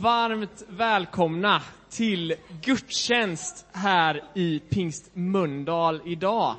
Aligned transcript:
Varmt 0.00 0.64
välkomna 0.68 1.62
till 1.90 2.34
gudstjänst 2.62 3.66
här 3.72 4.22
i 4.34 4.58
Pingst 4.58 5.10
Mölndal 5.14 6.00
idag. 6.04 6.54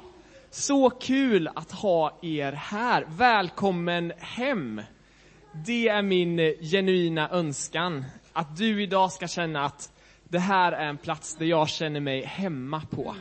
Så 0.50 0.90
kul 0.90 1.50
att 1.56 1.72
ha 1.72 2.20
er 2.22 2.52
här. 2.52 3.06
Välkommen 3.10 4.14
hem. 4.18 4.82
Det 5.66 5.88
är 5.88 6.02
min 6.02 6.38
genuina 6.62 7.30
önskan, 7.30 8.06
att 8.34 8.58
du 8.58 8.84
idag 8.84 9.12
ska 9.12 9.28
känna 9.28 9.66
att 9.66 9.92
det 10.24 10.40
här 10.40 10.72
är 10.72 10.90
en 10.90 10.98
plats 10.98 11.36
där 11.36 11.46
jag 11.46 11.70
känner 11.70 12.00
mig 12.00 12.26
hemma 12.26 12.82
på. 12.90 13.16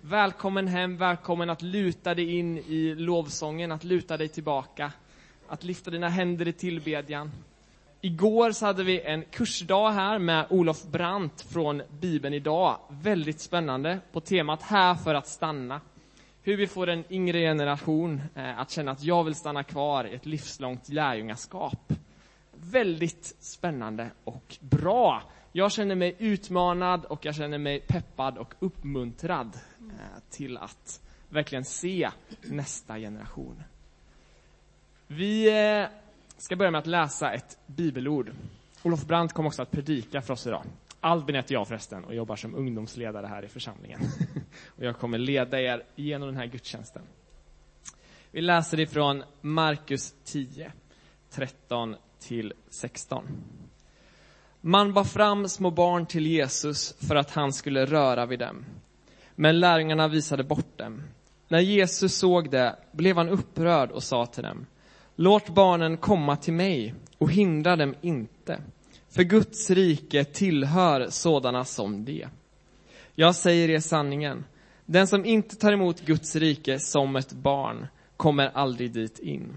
Välkommen 0.00 0.68
hem, 0.68 0.96
välkommen 0.96 1.50
att 1.50 1.62
luta 1.62 2.14
dig 2.14 2.38
in 2.38 2.58
i 2.58 2.94
lovsången, 2.94 3.72
att 3.72 3.84
luta 3.84 4.16
dig 4.16 4.28
tillbaka, 4.28 4.92
att 5.48 5.64
lyfta 5.64 5.90
dina 5.90 6.08
händer 6.08 6.48
i 6.48 6.52
tillbedjan. 6.52 7.30
Igår 8.04 8.52
så 8.52 8.66
hade 8.66 8.84
vi 8.84 9.00
en 9.00 9.22
kursdag 9.22 9.90
här 9.90 10.18
med 10.18 10.46
Olof 10.50 10.82
Brandt 10.82 11.42
från 11.42 11.82
Bibeln 12.00 12.34
idag. 12.34 12.78
Väldigt 12.88 13.40
spännande 13.40 14.00
på 14.12 14.20
temat 14.20 14.62
Här 14.62 14.94
för 14.94 15.14
att 15.14 15.26
stanna. 15.26 15.80
Hur 16.42 16.56
vi 16.56 16.66
får 16.66 16.88
en 16.88 17.04
yngre 17.10 17.38
generation 17.38 18.22
eh, 18.34 18.58
att 18.58 18.70
känna 18.70 18.90
att 18.90 19.02
jag 19.02 19.24
vill 19.24 19.34
stanna 19.34 19.62
kvar 19.62 20.04
i 20.04 20.14
ett 20.14 20.26
livslångt 20.26 20.88
lärjungaskap. 20.88 21.92
Väldigt 22.52 23.36
spännande 23.40 24.10
och 24.24 24.56
bra. 24.60 25.22
Jag 25.52 25.72
känner 25.72 25.94
mig 25.94 26.16
utmanad 26.18 27.04
och 27.04 27.24
jag 27.24 27.34
känner 27.34 27.58
mig 27.58 27.80
peppad 27.80 28.38
och 28.38 28.54
uppmuntrad 28.58 29.58
eh, 29.80 30.22
till 30.30 30.56
att 30.56 31.00
verkligen 31.28 31.64
se 31.64 32.10
nästa 32.42 32.98
generation. 32.98 33.62
Vi 35.06 35.48
eh, 35.48 35.88
ska 36.44 36.56
börja 36.56 36.70
med 36.70 36.78
att 36.78 36.86
läsa 36.86 37.32
ett 37.32 37.58
bibelord. 37.66 38.32
Olof 38.82 39.04
Brandt 39.04 39.32
kommer 39.32 39.48
också 39.48 39.62
att 39.62 39.70
predika 39.70 40.22
för 40.22 40.32
oss 40.32 40.46
idag. 40.46 40.62
Albin 41.00 41.36
heter 41.36 41.54
jag 41.54 41.68
förresten 41.68 42.04
och 42.04 42.14
jobbar 42.14 42.36
som 42.36 42.54
ungdomsledare 42.54 43.26
här 43.26 43.44
i 43.44 43.48
församlingen. 43.48 44.00
och 44.76 44.84
jag 44.84 44.98
kommer 44.98 45.18
leda 45.18 45.60
er 45.60 45.84
genom 45.94 46.28
den 46.28 46.36
här 46.36 46.46
gudstjänsten. 46.46 47.02
Vi 48.30 48.40
läser 48.40 48.80
ifrån 48.80 49.22
Markus 49.40 50.14
10, 50.24 50.72
13 51.30 51.96
till 52.18 52.52
16. 52.70 53.24
Man 54.60 54.92
bar 54.92 55.04
fram 55.04 55.48
små 55.48 55.70
barn 55.70 56.06
till 56.06 56.26
Jesus 56.26 56.96
för 57.08 57.16
att 57.16 57.30
han 57.30 57.52
skulle 57.52 57.86
röra 57.86 58.26
vid 58.26 58.38
dem. 58.38 58.64
Men 59.34 59.60
lärjungarna 59.60 60.08
visade 60.08 60.44
bort 60.44 60.78
dem. 60.78 61.02
När 61.48 61.60
Jesus 61.60 62.14
såg 62.14 62.50
det 62.50 62.76
blev 62.92 63.16
han 63.16 63.28
upprörd 63.28 63.90
och 63.90 64.02
sa 64.02 64.26
till 64.26 64.42
dem 64.42 64.66
Låt 65.16 65.48
barnen 65.48 65.96
komma 65.96 66.36
till 66.36 66.52
mig 66.52 66.94
och 67.18 67.30
hindra 67.30 67.76
dem 67.76 67.94
inte, 68.00 68.60
för 69.10 69.22
Guds 69.22 69.70
rike 69.70 70.24
tillhör 70.24 71.06
sådana 71.10 71.64
som 71.64 72.04
de. 72.04 72.26
Jag 73.14 73.34
säger 73.34 73.70
er 73.70 73.80
sanningen, 73.80 74.44
den 74.86 75.06
som 75.06 75.24
inte 75.24 75.56
tar 75.56 75.72
emot 75.72 76.00
Guds 76.00 76.36
rike 76.36 76.78
som 76.78 77.16
ett 77.16 77.32
barn 77.32 77.86
kommer 78.16 78.50
aldrig 78.54 78.92
dit 78.92 79.18
in. 79.18 79.52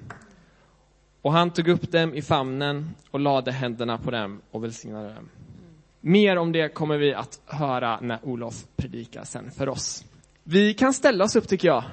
Och 1.22 1.34
han 1.34 1.52
tog 1.54 1.68
upp 1.68 1.92
dem 1.92 2.14
i 2.14 2.22
famnen 2.22 2.90
och 3.12 3.20
lade 3.20 3.52
händerna 3.52 3.98
på 3.98 4.12
dem 4.12 4.42
och 4.52 4.64
välsignade 4.64 5.14
dem. 5.14 5.30
Mer 6.02 6.38
om 6.38 6.52
det 6.52 6.70
kommer 6.70 6.98
vi 6.98 7.14
att 7.14 7.42
höra 7.46 8.00
när 8.02 8.26
Olof 8.26 8.66
predikar 8.76 9.24
sen 9.24 9.52
för 9.52 9.70
oss. 9.70 10.06
Vi 10.44 10.74
kan 10.74 10.94
ställa 10.94 11.24
oss 11.24 11.36
upp 11.36 11.48
tycker 11.48 11.68
jag 11.68 11.84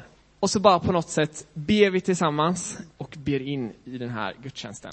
och 0.45 0.51
så 0.51 0.61
bara 0.61 0.79
på 0.79 0.93
något 0.93 1.09
sätt 1.09 1.47
ber 1.55 1.91
vi 1.91 2.01
tillsammans 2.01 2.79
och 2.97 3.17
ber 3.19 3.43
in 3.43 3.73
i 3.85 3.99
den 3.99 4.11
här 4.11 4.35
gudstjänsten. 4.43 4.93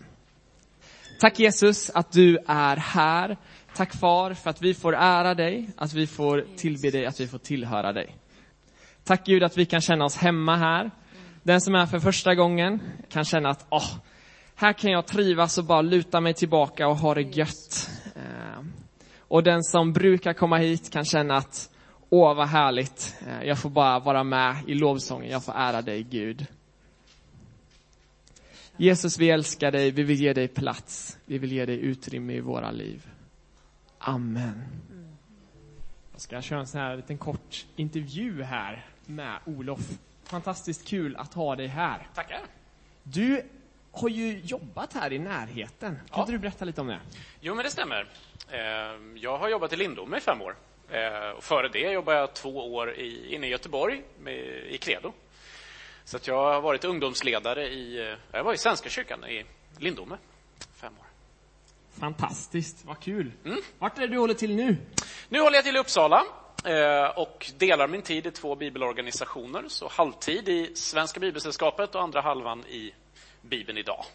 Tack 1.20 1.40
Jesus 1.40 1.90
att 1.90 2.12
du 2.12 2.38
är 2.48 2.78
här. 2.78 3.38
Tack 3.76 4.00
far 4.00 4.34
för 4.34 4.50
att 4.50 4.62
vi 4.62 4.74
får 4.74 4.96
ära 4.96 5.34
dig, 5.34 5.70
att 5.78 5.94
vi 5.94 6.08
får 6.08 6.46
tillbe 6.58 6.92
dig, 6.92 7.06
att 7.06 7.20
vi 7.20 7.28
får 7.28 7.38
tillhöra 7.38 7.94
dig. 7.94 8.16
Tack 9.04 9.26
Gud 9.26 9.44
att 9.44 9.58
vi 9.58 9.66
kan 9.66 9.82
känna 9.82 10.06
oss 10.06 10.16
hemma 10.16 10.56
här. 10.56 10.92
Den 11.44 11.62
som 11.62 11.76
är 11.76 11.86
för 11.86 12.00
första 12.00 12.36
gången 12.36 12.80
kan 13.10 13.24
känna 13.24 13.50
att, 13.50 13.66
åh, 13.70 13.96
här 14.56 14.74
kan 14.74 14.92
jag 14.92 15.06
trivas 15.06 15.58
och 15.58 15.66
bara 15.66 15.82
luta 15.82 16.22
mig 16.22 16.34
tillbaka 16.34 16.88
och 16.88 16.98
ha 16.98 17.14
det 17.14 17.38
gött. 17.38 17.90
Eh, 18.16 18.64
och 19.18 19.44
den 19.44 19.64
som 19.64 19.94
brukar 19.94 20.34
komma 20.34 20.58
hit 20.58 20.92
kan 20.92 21.06
känna 21.06 21.36
att, 21.36 21.71
Åh, 22.14 22.34
vad 22.34 22.48
härligt. 22.48 23.16
Eh, 23.28 23.44
jag 23.44 23.60
får 23.60 23.70
bara 23.70 24.00
vara 24.00 24.24
med 24.24 24.56
i 24.68 24.74
lovsången. 24.74 25.32
Jag 25.32 25.44
får 25.46 25.54
ära 25.56 25.82
dig, 25.82 26.04
Gud. 26.04 26.46
Jesus, 28.78 29.18
vi 29.18 29.30
älskar 29.30 29.72
dig. 29.72 29.92
Vi 29.92 30.04
vill 30.04 30.22
ge 30.22 30.34
dig 30.34 30.48
plats. 30.48 31.18
Vi 31.26 31.38
vill 31.38 31.52
ge 31.52 31.66
dig 31.66 31.80
utrymme 31.80 32.34
i 32.34 32.40
våra 32.40 32.72
liv. 32.72 33.08
Amen. 34.00 34.64
Jag 36.12 36.22
ska 36.22 36.42
köra 36.42 36.60
en 36.60 36.68
sån 36.68 36.82
här 36.82 36.96
liten 36.96 37.18
kort 37.18 37.66
intervju 37.76 38.44
här 38.44 38.86
med 39.06 39.38
Olof. 39.46 39.90
Fantastiskt 40.24 40.88
kul 40.88 41.16
att 41.16 41.34
ha 41.34 41.56
dig 41.56 41.68
här. 41.68 42.08
Tackar. 42.16 42.42
Du 43.04 43.42
har 43.92 44.10
ju 44.10 44.40
jobbat 44.40 44.94
här 44.94 45.14
i 45.14 45.20
närheten. 45.20 45.96
Kan 45.96 46.20
Ja. 46.20 46.26
du 46.30 46.38
berätta 46.38 46.66
lite 46.66 46.82
om 46.82 46.88
det? 46.88 47.00
Jo, 47.42 47.56
men 47.56 47.64
det 47.66 47.72
stämmer. 47.72 48.08
Eh, 48.50 48.60
Jag 49.16 49.38
har 49.38 49.50
jobbat 49.50 49.74
i 49.74 49.76
Lindome 49.76 50.18
i 50.18 50.22
fem 50.22 50.42
år. 50.42 50.56
Eh, 50.92 51.30
Och 51.30 51.44
före 51.44 51.68
det 51.70 51.92
jobbade 51.92 52.20
jag 52.20 52.34
två 52.34 52.74
år 52.76 52.94
i, 52.94 53.36
inne 53.36 53.48
i 53.48 53.50
Göteborg 53.50 54.04
med, 54.20 54.36
i 54.70 54.78
Credo. 54.78 55.14
Så 56.06 56.18
att 56.18 56.28
jag 56.28 56.54
har 56.54 56.62
varit 56.62 56.84
ungdomsledare 56.84 57.68
i, 57.68 58.10
eh, 58.12 58.18
jag 58.32 58.44
var 58.44 58.54
i 58.54 58.58
Svenska 58.58 58.90
kyrkan 58.90 59.26
i 59.26 59.46
Lindome. 59.78 60.18
Fem 60.76 60.94
år. 61.00 61.06
Fantastiskt, 62.00 62.86
vad 62.86 63.00
kul. 63.00 63.32
Mm. 63.46 63.62
Vart 63.80 63.98
är 63.98 64.02
det 64.02 64.08
du 64.08 64.18
håller 64.18 64.34
till 64.34 64.56
nu? 64.56 64.78
Nu 65.30 65.40
håller 65.40 65.58
jag 65.58 65.66
till 65.66 65.76
i 65.76 65.80
Uppsala 65.80 66.26
eh, 66.66 67.20
och 67.20 67.52
delar 67.58 67.88
min 67.88 68.02
tid 68.02 68.26
i 68.28 68.32
två 68.32 68.56
bibelorganisationer. 68.56 69.64
Så 69.68 69.88
halvtid 69.88 70.50
i 70.50 70.76
Svenska 70.76 71.20
Bibelsällskapet 71.20 71.96
och 71.96 72.02
andra 72.02 72.22
halvan 72.22 72.66
i 72.66 72.94
Bibeln 73.42 73.78
idag. 73.78 74.06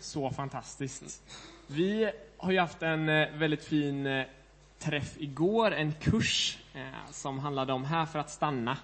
Så 0.00 0.30
fantastiskt. 0.30 1.22
Vi 1.66 2.10
har 2.36 2.52
ju 2.52 2.58
haft 2.60 2.82
en 2.82 3.06
väldigt 3.38 3.64
fin 3.64 4.24
träff 4.78 5.16
igår, 5.18 5.70
en 5.70 5.92
kurs 5.92 6.58
eh, 6.74 7.10
som 7.10 7.38
handlade 7.38 7.72
om 7.72 7.84
Här 7.84 8.06
för 8.06 8.18
att 8.18 8.30
stanna. 8.30 8.78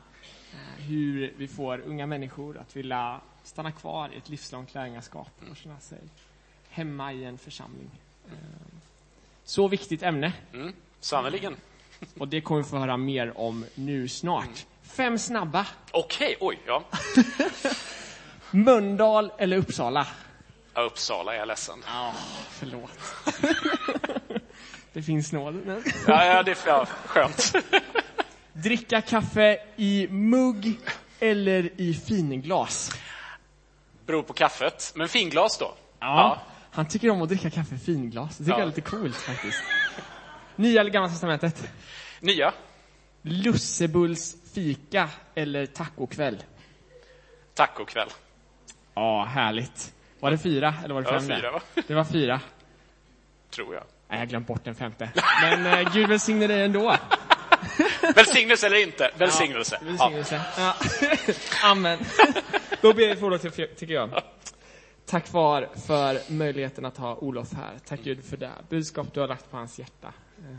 Eh, 0.52 0.84
hur 0.84 1.34
vi 1.36 1.48
får 1.48 1.80
unga 1.80 2.06
människor 2.06 2.58
att 2.58 2.76
vilja 2.76 3.20
stanna 3.42 3.72
kvar 3.72 4.10
i 4.14 4.16
ett 4.16 4.28
livslångt 4.28 4.74
lärjungaskap 4.74 5.30
och 5.50 5.56
känna 5.56 5.80
sig 5.80 5.98
hemma 6.70 7.12
i 7.12 7.24
en 7.24 7.38
församling. 7.38 7.90
Eh, 8.26 8.32
så 9.44 9.68
viktigt 9.68 10.02
ämne 10.02 10.32
Mm, 10.52 10.72
sannerligen. 11.00 11.56
och 12.18 12.28
det 12.28 12.40
kommer 12.40 12.62
vi 12.62 12.68
få 12.68 12.76
höra 12.76 12.96
mer 12.96 13.38
om 13.38 13.64
nu 13.74 14.08
snart. 14.08 14.66
Fem 14.82 15.18
snabba. 15.18 15.66
Okej, 15.92 16.36
oj, 16.40 16.58
ja. 16.66 16.84
Mölndal 18.50 19.32
eller 19.38 19.56
Uppsala? 19.56 20.06
Ja, 20.74 20.82
Uppsala 20.82 21.34
är 21.34 21.38
jag 21.38 21.48
ledsen. 21.48 21.78
Ja, 21.86 22.14
förlåt. 22.50 22.90
det 24.92 25.02
finns 25.02 25.32
nåd. 25.32 25.60
Ja, 26.06 26.24
ja, 26.26 26.42
det 26.42 26.50
är 26.50 26.58
ja, 26.66 26.86
skönt. 27.06 27.52
Dricka 28.52 29.00
kaffe 29.00 29.58
i 29.76 30.08
mugg 30.10 30.78
eller 31.20 31.70
i 31.80 31.94
finglas? 31.94 32.90
Beror 34.06 34.22
på 34.22 34.32
kaffet. 34.32 34.92
Men 34.96 35.08
finglas 35.08 35.58
då? 35.58 35.74
Ja. 36.00 36.38
Han 36.70 36.88
tycker 36.88 37.10
om 37.10 37.22
att 37.22 37.28
dricka 37.28 37.50
kaffe 37.50 37.74
i 37.74 37.78
finglas. 37.78 38.38
Det 38.38 38.44
tycker 38.44 38.50
Ja. 38.52 38.58
jag 38.58 38.62
är 38.62 38.66
lite 38.66 38.80
coolt 38.80 39.16
faktiskt. 39.16 39.62
Nya 40.56 40.80
eller 40.80 40.90
Gamla 40.90 41.08
Testamentet? 41.08 41.70
Nya? 42.20 42.52
Lussebulls 43.22 44.36
fika 44.54 45.08
eller 45.34 45.66
tacokväll? 45.66 46.42
Tacokväll. 47.54 48.08
Ja, 48.94 49.24
härligt. 49.24 49.94
Var 50.20 50.30
det 50.30 50.38
fyra 50.38 50.74
eller 50.84 50.94
var 50.94 51.02
det 51.02 51.10
Ja, 51.12 51.18
fem? 51.20 51.28
där? 51.28 51.36
fyra, 51.40 51.50
va? 51.52 51.60
Det 51.88 51.94
var 51.94 52.04
fyra. 52.04 52.40
Tror 53.50 53.74
jag. 53.74 53.84
Nej, 54.12 54.20
jag 54.20 54.28
glömt 54.28 54.46
bort 54.46 54.64
den 54.64 54.74
femte. 54.74 55.10
Men 55.42 55.66
eh, 55.66 55.92
Gud 55.92 56.08
välsigne 56.08 56.46
dig 56.46 56.62
ändå. 56.64 56.96
Välsignelse 58.14 58.66
eller 58.66 58.82
inte? 58.82 59.10
Välsignelse. 59.18 59.78
Ja. 59.98 60.08
Välsignelse. 60.08 60.42
Ja. 60.58 60.74
Amen. 61.70 61.98
Då 62.80 62.92
ber 62.92 63.08
vi 63.08 63.16
för 63.16 63.26
Olof, 63.26 63.42
tycker 63.76 63.94
jag. 63.94 64.22
Tack 65.06 65.26
far 65.26 65.68
för 65.86 66.32
möjligheten 66.32 66.84
att 66.84 66.96
ha 66.96 67.16
Olof 67.16 67.52
här. 67.52 67.78
Tack 67.86 68.00
Gud 68.00 68.24
för 68.24 68.36
det 68.36 68.50
budskap 68.68 69.14
du 69.14 69.20
har 69.20 69.28
lagt 69.28 69.50
på 69.50 69.56
hans 69.56 69.78
hjärta. 69.78 70.12
Eh, 70.38 70.56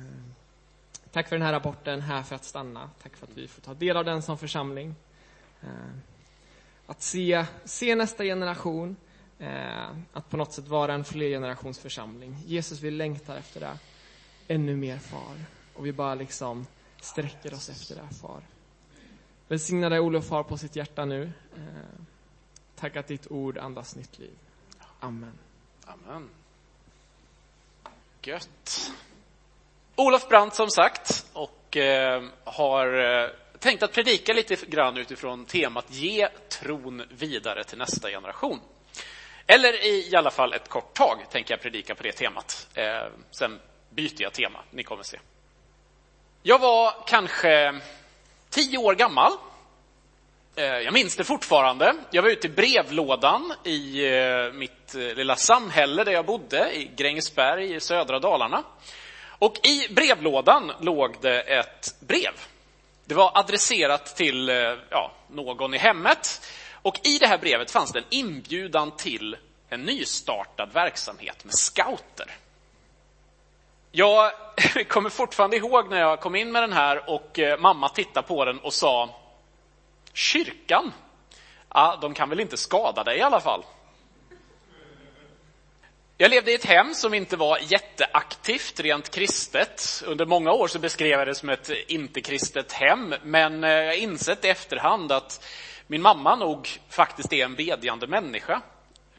Tack 1.12 1.30
för 1.30 1.36
den 1.36 1.46
här 1.46 1.54
rapporten, 1.54 2.02
Här 2.02 2.24
för 2.24 2.36
att 2.36 2.44
stanna. 2.46 2.90
Tack 3.04 3.16
för 3.18 3.26
att 3.28 3.38
vi 3.38 3.48
får 3.48 3.62
ta 3.62 3.74
del 3.74 3.98
av 3.98 4.06
den 4.06 4.22
som 4.22 4.38
församling. 4.38 4.96
Eh, 5.62 5.68
Att 6.86 7.02
se, 7.02 7.46
se 7.66 7.96
nästa 7.96 8.24
generation, 8.24 8.96
Eh, 9.40 9.90
att 10.14 10.30
på 10.30 10.38
något 10.38 10.54
sätt 10.54 10.68
vara 10.68 10.94
en 10.94 11.04
flergenerationsförsamling. 11.04 12.38
Jesus, 12.46 12.82
vi 12.82 12.92
längtar 12.92 13.38
efter 13.38 13.60
det. 13.60 13.78
Ännu 14.48 14.76
mer 14.76 14.98
far. 14.98 15.36
Och 15.74 15.86
vi 15.86 15.94
bara 15.94 16.16
liksom 16.16 16.68
sträcker 17.02 17.54
oss 17.54 17.70
efter 17.70 17.96
det, 17.96 18.16
far. 18.22 18.42
Välsigna 19.48 19.90
dig, 19.90 20.00
Olof, 20.00 20.26
far, 20.26 20.44
på 20.44 20.58
sitt 20.58 20.76
hjärta 20.76 21.06
nu. 21.06 21.32
Eh, 21.56 22.02
tack 22.76 22.96
att 22.96 23.08
ditt 23.08 23.32
ord 23.32 23.58
andas 23.58 23.96
nytt 23.96 24.20
liv. 24.20 24.38
Amen. 25.00 25.40
Amen. 25.86 26.30
Gött. 28.22 28.92
Olof 29.96 30.30
Brandt 30.30 30.56
som 30.56 30.70
sagt 30.70 31.26
och 31.34 31.78
eh, 31.78 32.24
har 32.44 33.22
eh, 33.24 33.30
tänkt 33.60 33.84
att 33.84 33.94
predika 33.94 34.34
lite 34.34 34.56
grann 34.56 34.98
utifrån 34.98 35.46
temat 35.46 35.86
Ge 35.90 36.28
tron 36.50 37.04
vidare 37.10 37.64
till 37.64 37.78
nästa 37.78 38.10
generation. 38.10 38.60
Eller 39.54 39.86
i 39.86 40.16
alla 40.16 40.32
fall 40.32 40.54
ett 40.54 40.70
kort 40.70 40.94
tag 40.94 41.18
tänker 41.32 41.54
jag 41.54 41.62
predika 41.62 41.96
på 41.96 42.04
det 42.04 42.12
temat. 42.12 42.68
Eh, 42.74 43.04
sen 43.32 43.60
byter 43.90 44.22
jag 44.22 44.34
tema, 44.34 44.60
ni 44.72 44.84
kommer 44.84 45.04
se. 45.04 45.20
Jag 46.44 46.60
var 46.60 46.94
kanske 47.08 47.80
tio 48.50 48.78
år 48.78 48.96
gammal. 48.96 49.32
Eh, 50.56 50.66
jag 50.66 50.94
minns 50.94 51.16
det 51.16 51.24
fortfarande. 51.24 51.96
Jag 52.12 52.22
var 52.22 52.30
ute 52.30 52.48
i 52.48 52.50
brevlådan 52.50 53.54
i 53.64 54.06
eh, 54.16 54.54
mitt 54.54 54.96
eh, 54.96 55.02
lilla 55.02 55.36
samhälle 55.36 56.04
där 56.04 56.12
jag 56.12 56.26
bodde, 56.26 56.76
i 56.76 56.92
Grängesberg 56.96 57.76
i 57.76 57.80
södra 57.80 58.20
Dalarna. 58.20 58.64
Och 59.28 59.68
i 59.68 59.94
brevlådan 59.94 60.72
låg 60.80 61.16
det 61.22 61.42
ett 61.42 61.96
brev. 62.00 62.34
Det 63.06 63.16
var 63.16 63.32
adresserat 63.34 64.06
till 64.16 64.50
eh, 64.50 64.56
ja, 64.90 65.12
någon 65.30 65.74
i 65.74 65.78
hemmet. 65.78 66.42
Och 66.84 67.00
i 67.04 67.18
det 67.18 67.28
här 67.28 67.38
brevet 67.38 67.72
fanns 67.72 67.92
det 67.92 68.00
en 68.00 68.06
inbjudan 68.10 68.92
till 68.92 69.38
en 69.70 69.82
nystartad 69.82 70.74
verksamhet 70.74 71.46
med 71.46 71.54
scouter. 71.54 72.32
Jag 73.92 74.32
kommer 74.88 75.10
fortfarande 75.10 75.58
ihåg 75.58 75.90
när 75.90 76.00
jag 76.00 76.20
kom 76.20 76.36
in 76.36 76.52
med 76.52 76.64
den 76.64 76.74
här 76.74 77.10
och 77.10 77.40
eh, 77.40 77.60
mamma 77.60 77.90
tittade 77.90 78.28
på 78.28 78.46
den 78.46 78.60
och 78.60 78.74
sa 78.74 79.10
Kyrkan? 80.14 80.94
Ja, 81.70 81.98
de 82.02 82.14
kan 82.14 82.30
väl 82.30 82.40
inte 82.40 82.58
skada 82.58 83.04
dig 83.04 83.18
i 83.18 83.22
alla 83.22 83.40
fall. 83.40 83.64
Jag 86.18 86.32
levde 86.32 86.52
i 86.52 86.56
ett 86.56 86.66
hem 86.66 86.94
som 86.94 87.14
inte 87.14 87.38
var 87.38 87.60
jätteaktivt 87.62 88.80
rent 88.80 89.10
kristet. 89.10 90.04
Under 90.06 90.26
många 90.26 90.52
år 90.52 90.68
så 90.68 90.80
beskrev 90.80 91.20
jag 91.20 91.28
det 91.28 91.36
som 91.36 91.50
ett 91.50 91.70
inte-kristet 91.88 92.72
hem, 92.72 93.16
men 93.24 93.64
eh, 93.64 93.70
jag 93.70 93.86
har 93.86 93.94
insett 93.94 94.46
i 94.46 94.50
efterhand 94.50 95.12
att 95.12 95.46
min 95.88 96.02
mamma 96.02 96.36
nog 96.36 96.70
faktiskt 96.90 97.34
är 97.34 97.46
en 97.46 97.56
bedjande 97.56 98.08
människa, 98.08 98.62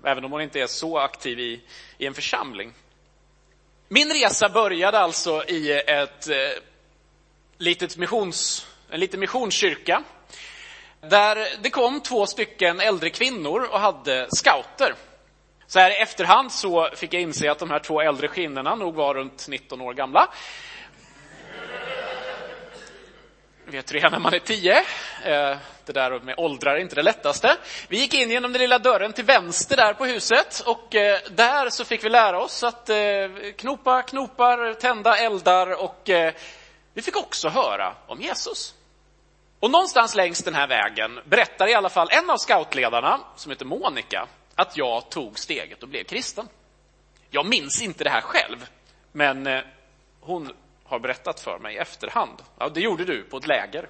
även 0.04 0.24
om 0.24 0.32
hon 0.32 0.40
inte 0.40 0.60
är 0.60 0.66
så 0.66 0.98
aktiv 0.98 1.40
i, 1.40 1.60
i 1.98 2.06
en 2.06 2.14
församling. 2.14 2.72
Min 3.88 4.12
resa 4.12 4.48
började 4.48 4.98
alltså 4.98 5.44
i 5.44 5.72
ett 5.72 6.28
eh, 6.28 6.36
litet 7.58 7.96
missions, 7.96 8.66
en 8.90 9.00
liten 9.00 9.20
missionskyrka 9.20 10.02
där 11.00 11.48
det 11.62 11.70
kom 11.70 12.00
två 12.00 12.26
stycken 12.26 12.80
äldre 12.80 13.10
kvinnor 13.10 13.68
och 13.70 13.80
hade 13.80 14.26
scouter. 14.30 14.94
Så 15.66 15.78
här 15.78 15.90
i 15.90 15.94
efterhand 15.94 16.52
så 16.52 16.90
fick 16.94 17.14
jag 17.14 17.22
inse 17.22 17.50
att 17.50 17.58
de 17.58 17.70
här 17.70 17.78
två 17.78 18.00
äldre 18.00 18.28
kvinnorna 18.28 18.74
nog 18.74 18.94
var 18.94 19.14
runt 19.14 19.48
19 19.48 19.80
år 19.80 19.94
gamla. 19.94 20.28
Vet 23.66 23.86
du 23.86 23.98
det 23.98 24.10
när 24.10 24.18
man 24.18 24.34
är 24.34 24.38
10? 24.38 24.84
Det 25.86 25.92
där 25.92 26.20
med 26.20 26.34
åldrar 26.38 26.74
är 26.74 26.78
inte 26.78 26.94
det 26.94 27.02
lättaste. 27.02 27.56
Vi 27.88 27.98
gick 27.98 28.14
in 28.14 28.30
genom 28.30 28.52
den 28.52 28.60
lilla 28.60 28.78
dörren 28.78 29.12
till 29.12 29.24
vänster 29.24 29.76
där 29.76 29.94
på 29.94 30.04
huset 30.04 30.62
och 30.66 30.94
eh, 30.94 31.18
där 31.30 31.70
så 31.70 31.84
fick 31.84 32.04
vi 32.04 32.08
lära 32.08 32.42
oss 32.42 32.62
att 32.62 32.88
eh, 32.88 32.96
knopa 33.56 34.02
knopar, 34.02 34.74
tända 34.74 35.16
eldar 35.16 35.82
och 35.82 36.10
eh, 36.10 36.34
vi 36.94 37.02
fick 37.02 37.16
också 37.16 37.48
höra 37.48 37.94
om 38.06 38.20
Jesus. 38.20 38.74
Och 39.60 39.70
någonstans 39.70 40.14
längs 40.14 40.42
den 40.42 40.54
här 40.54 40.68
vägen 40.68 41.20
berättar 41.24 41.68
i 41.68 41.74
alla 41.74 41.88
fall 41.88 42.08
en 42.10 42.30
av 42.30 42.36
scoutledarna, 42.36 43.20
som 43.36 43.50
heter 43.50 43.64
Monica, 43.64 44.26
att 44.54 44.76
jag 44.76 45.10
tog 45.10 45.38
steget 45.38 45.82
och 45.82 45.88
blev 45.88 46.04
kristen. 46.04 46.48
Jag 47.30 47.46
minns 47.46 47.82
inte 47.82 48.04
det 48.04 48.10
här 48.10 48.20
själv, 48.20 48.66
men 49.12 49.62
hon 50.20 50.52
har 50.84 50.98
berättat 50.98 51.40
för 51.40 51.58
mig 51.58 51.74
i 51.74 51.78
efterhand. 51.78 52.42
Ja, 52.58 52.68
det 52.68 52.80
gjorde 52.80 53.04
du 53.04 53.22
på 53.22 53.36
ett 53.36 53.46
läger. 53.46 53.88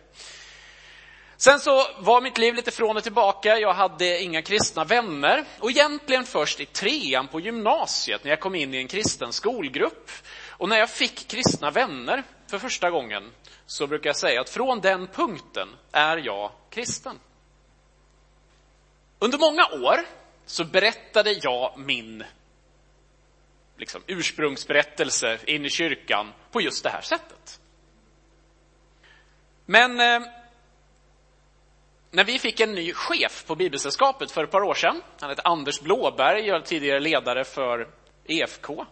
Sen 1.37 1.61
så 1.61 1.87
var 1.99 2.21
mitt 2.21 2.39
liv 2.39 2.55
lite 2.55 2.71
från 2.71 2.97
och 2.97 3.03
tillbaka. 3.03 3.59
Jag 3.59 3.75
hade 3.75 4.23
inga 4.23 4.43
kristna 4.43 4.85
vänner. 4.85 5.45
Och 5.59 5.71
egentligen 5.71 6.25
först 6.25 6.61
i 6.61 6.67
trean 6.67 7.29
på 7.29 7.41
gymnasiet, 7.41 8.25
när 8.25 8.31
jag 8.31 8.41
kom 8.41 8.55
in 8.55 8.75
i 8.75 8.77
en 8.77 8.89
kristen 8.89 9.33
skolgrupp. 9.33 10.11
Och 10.51 10.69
när 10.69 10.79
jag 10.79 10.91
fick 10.91 11.29
kristna 11.29 11.71
vänner 11.71 12.23
för 12.47 12.59
första 12.59 12.91
gången, 12.91 13.31
så 13.67 13.87
brukar 13.87 14.09
jag 14.09 14.17
säga 14.17 14.41
att 14.41 14.51
från 14.51 14.81
den 14.81 15.07
punkten 15.07 15.69
är 15.93 16.17
jag 16.17 16.51
kristen. 16.71 17.19
Under 19.19 19.39
många 19.39 19.67
år 19.67 20.01
så 20.47 20.65
berättade 20.65 21.33
jag 21.43 21.79
min 21.79 22.25
liksom, 23.77 24.03
ursprungsberättelse 24.07 25.39
in 25.47 25.65
i 25.65 25.71
kyrkan 25.71 26.33
på 26.53 26.61
just 26.61 26.85
det 26.85 26.91
här 26.91 27.01
sättet. 27.01 27.61
Men 29.67 30.01
eh, 30.01 30.29
när 32.15 32.25
vi 32.25 32.39
fick 32.39 32.61
en 32.61 32.75
ny 32.75 32.93
chef 32.93 33.45
på 33.47 33.55
Bibelsällskapet 33.55 34.31
för 34.31 34.45
ett 34.45 34.51
par 34.51 34.63
år 34.63 34.75
sedan, 34.75 35.03
han 35.21 35.31
heter 35.31 35.49
Anders 35.49 35.81
Blåberg, 35.81 36.47
jag 36.47 36.55
var 36.55 36.61
tidigare 36.61 37.01
ledare 37.01 37.45
för 37.45 37.89
EFK, 38.25 38.85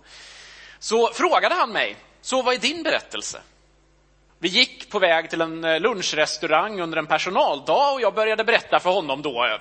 så 0.79 1.09
frågade 1.13 1.55
han 1.55 1.73
mig, 1.73 1.97
så 2.21 2.43
vad 2.43 2.55
är 2.55 2.59
din 2.59 2.83
berättelse? 2.83 3.41
Vi 4.39 4.49
gick 4.49 4.91
på 4.91 4.99
väg 4.99 5.31
till 5.31 5.41
en 5.41 5.65
eh, 5.65 5.81
lunchrestaurang 5.81 6.81
under 6.81 6.99
en 6.99 7.07
personaldag 7.07 7.95
och 7.95 8.01
jag 8.01 8.15
började 8.15 8.45
berätta 8.45 8.81
för 8.81 8.91
honom 8.91 9.23
då 9.23 9.45
eh, 9.45 9.61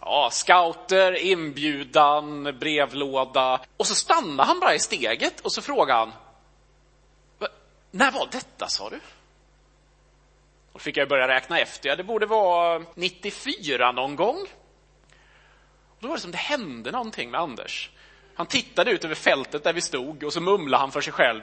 ja, 0.00 0.28
scouter, 0.32 1.12
inbjudan, 1.12 2.58
brevlåda. 2.58 3.60
Och 3.76 3.86
så 3.86 3.94
stannade 3.94 4.48
han 4.48 4.60
bara 4.60 4.74
i 4.74 4.78
steget 4.78 5.40
och 5.40 5.52
så 5.52 5.62
frågade 5.62 5.98
han 5.98 6.12
När 7.90 8.10
var 8.10 8.28
detta, 8.32 8.68
sa 8.68 8.90
du? 8.90 9.00
Då 10.72 10.78
fick 10.78 10.96
jag 10.96 11.08
börja 11.08 11.28
räkna 11.28 11.58
efter. 11.58 11.88
Ja, 11.88 11.96
det 11.96 12.04
borde 12.04 12.26
vara 12.26 12.84
94 12.94 13.92
någon 13.92 14.16
gång. 14.16 14.40
Och 15.88 15.98
då 16.00 16.08
var 16.08 16.14
det 16.14 16.20
som 16.20 16.30
det 16.30 16.38
hände 16.38 16.90
någonting 16.90 17.30
med 17.30 17.40
Anders. 17.40 17.90
Han 18.34 18.46
tittade 18.46 18.90
ut 18.90 19.04
över 19.04 19.14
fältet 19.14 19.64
där 19.64 19.72
vi 19.72 19.80
stod 19.80 20.24
och 20.24 20.32
så 20.32 20.40
mumlade 20.40 20.80
han 20.80 20.92
för 20.92 21.00
sig 21.00 21.12
själv. 21.12 21.42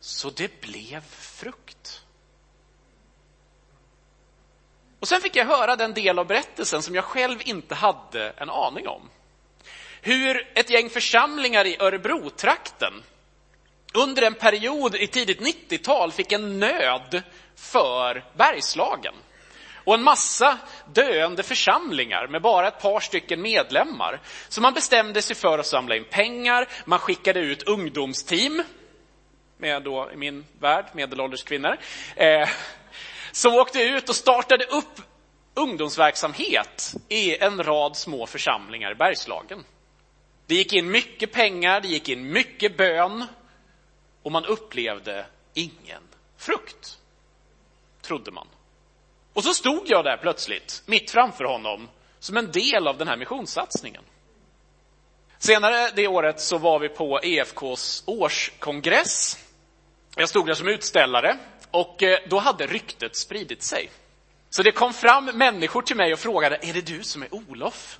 Så 0.00 0.30
det 0.30 0.60
blev 0.60 1.00
frukt. 1.10 2.04
Och 5.00 5.08
sen 5.08 5.20
fick 5.20 5.36
jag 5.36 5.46
höra 5.46 5.76
den 5.76 5.94
del 5.94 6.18
av 6.18 6.26
berättelsen 6.26 6.82
som 6.82 6.94
jag 6.94 7.04
själv 7.04 7.38
inte 7.44 7.74
hade 7.74 8.30
en 8.30 8.50
aning 8.50 8.88
om. 8.88 9.10
Hur 10.02 10.48
ett 10.54 10.70
gäng 10.70 10.90
församlingar 10.90 11.64
i 11.64 11.76
Örebro-trakten 11.80 12.92
under 13.94 14.22
en 14.22 14.34
period 14.34 14.94
i 14.94 15.06
tidigt 15.06 15.40
90-tal 15.40 16.12
fick 16.12 16.32
en 16.32 16.58
nöd 16.58 17.22
för 17.58 18.24
Bergslagen. 18.36 19.14
Och 19.84 19.94
en 19.94 20.02
massa 20.02 20.58
döende 20.92 21.42
församlingar 21.42 22.26
med 22.26 22.42
bara 22.42 22.68
ett 22.68 22.80
par 22.80 23.00
stycken 23.00 23.42
medlemmar. 23.42 24.20
Så 24.48 24.60
man 24.60 24.74
bestämde 24.74 25.22
sig 25.22 25.36
för 25.36 25.58
att 25.58 25.66
samla 25.66 25.96
in 25.96 26.04
pengar, 26.10 26.68
man 26.84 26.98
skickade 26.98 27.40
ut 27.40 27.62
ungdomsteam, 27.62 28.62
med 29.58 29.82
då 29.82 30.10
i 30.12 30.16
min 30.16 30.44
värld 30.60 30.84
medelålders 30.92 31.42
kvinnor, 31.42 31.76
eh, 32.16 32.48
som 33.32 33.54
åkte 33.54 33.82
ut 33.82 34.08
och 34.08 34.16
startade 34.16 34.64
upp 34.64 35.00
ungdomsverksamhet 35.54 36.94
i 37.08 37.36
en 37.38 37.62
rad 37.62 37.96
små 37.96 38.26
församlingar 38.26 38.92
i 38.92 38.94
Bergslagen. 38.94 39.64
Det 40.46 40.54
gick 40.54 40.72
in 40.72 40.90
mycket 40.90 41.32
pengar, 41.32 41.80
det 41.80 41.88
gick 41.88 42.08
in 42.08 42.32
mycket 42.32 42.76
bön 42.76 43.26
och 44.22 44.32
man 44.32 44.44
upplevde 44.44 45.26
ingen 45.54 46.02
frukt, 46.36 46.98
trodde 48.08 48.30
man. 48.30 48.46
Och 49.32 49.44
så 49.44 49.54
stod 49.54 49.82
jag 49.86 50.04
där 50.04 50.16
plötsligt, 50.16 50.82
mitt 50.86 51.10
framför 51.10 51.44
honom, 51.44 51.88
som 52.18 52.36
en 52.36 52.52
del 52.52 52.88
av 52.88 52.98
den 52.98 53.08
här 53.08 53.16
missionssatsningen. 53.16 54.02
Senare 55.38 55.90
det 55.94 56.08
året 56.08 56.40
så 56.40 56.58
var 56.58 56.78
vi 56.78 56.88
på 56.88 57.20
EFKs 57.22 58.02
årskongress. 58.06 59.38
Jag 60.16 60.28
stod 60.28 60.46
där 60.46 60.54
som 60.54 60.68
utställare 60.68 61.38
och 61.70 62.02
eh, 62.02 62.18
då 62.28 62.38
hade 62.38 62.66
ryktet 62.66 63.16
spridit 63.16 63.62
sig. 63.62 63.90
Så 64.50 64.62
det 64.62 64.72
kom 64.72 64.92
fram 64.92 65.24
människor 65.24 65.82
till 65.82 65.96
mig 65.96 66.12
och 66.12 66.18
frågade, 66.18 66.58
är 66.62 66.72
det 66.72 66.86
du 66.86 67.02
som 67.02 67.22
är 67.22 67.34
Olof? 67.34 67.98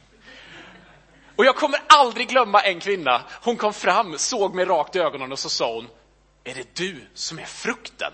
Och 1.36 1.44
jag 1.44 1.56
kommer 1.56 1.80
aldrig 1.86 2.28
glömma 2.28 2.60
en 2.60 2.80
kvinna. 2.80 3.22
Hon 3.42 3.56
kom 3.56 3.74
fram, 3.74 4.18
såg 4.18 4.54
mig 4.54 4.64
rakt 4.64 4.96
i 4.96 4.98
ögonen 4.98 5.32
och 5.32 5.38
så 5.38 5.48
sa 5.48 5.74
hon, 5.74 5.88
är 6.44 6.54
det 6.54 6.76
du 6.76 7.06
som 7.14 7.38
är 7.38 7.44
frukten? 7.44 8.12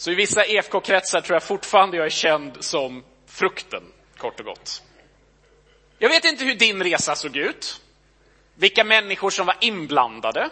Så 0.00 0.10
i 0.10 0.14
vissa 0.14 0.44
EFK-kretsar 0.44 1.20
tror 1.20 1.34
jag 1.34 1.42
fortfarande 1.42 1.96
jag 1.96 2.06
är 2.06 2.10
känd 2.10 2.64
som 2.64 3.04
frukten, 3.26 3.82
kort 4.16 4.40
och 4.40 4.46
gott. 4.46 4.82
Jag 5.98 6.08
vet 6.08 6.24
inte 6.24 6.44
hur 6.44 6.54
din 6.54 6.82
resa 6.82 7.14
såg 7.14 7.36
ut, 7.36 7.80
vilka 8.54 8.84
människor 8.84 9.30
som 9.30 9.46
var 9.46 9.56
inblandade. 9.60 10.50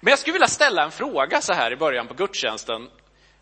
Men 0.00 0.10
jag 0.10 0.18
skulle 0.18 0.32
vilja 0.32 0.48
ställa 0.48 0.84
en 0.84 0.90
fråga 0.90 1.40
så 1.40 1.52
här 1.52 1.72
i 1.72 1.76
början 1.76 2.08
på 2.08 2.14
gudstjänsten. 2.14 2.90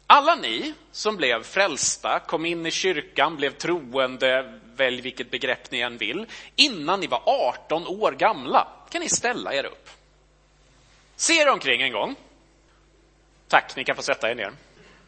Alla 0.07 0.35
ni 0.35 0.75
som 0.93 1.17
blev 1.17 1.43
frälsta, 1.43 2.21
kom 2.27 2.47
in 2.47 2.67
i 2.67 2.71
kyrkan, 2.71 3.37
blev 3.37 3.51
troende, 3.51 4.61
välj 4.77 5.01
vilket 5.01 5.31
begrepp 5.31 5.71
ni 5.71 5.81
än 5.81 5.99
vill, 5.99 6.27
innan 6.57 7.01
ni 7.01 7.07
var 7.07 7.23
18 7.25 7.87
år 7.87 8.13
gamla, 8.13 8.69
kan 8.91 9.01
ni 9.01 9.09
ställa 9.09 9.55
er 9.55 9.65
upp. 9.65 9.89
Se 11.17 11.33
er 11.33 11.49
omkring 11.49 11.83
en 11.83 11.93
gång. 11.93 12.15
Tack, 13.49 13.77
ni 13.77 13.85
kan 13.85 13.97
få 13.97 14.03
sätta 14.03 14.31
er 14.31 14.35
ner. 14.35 14.53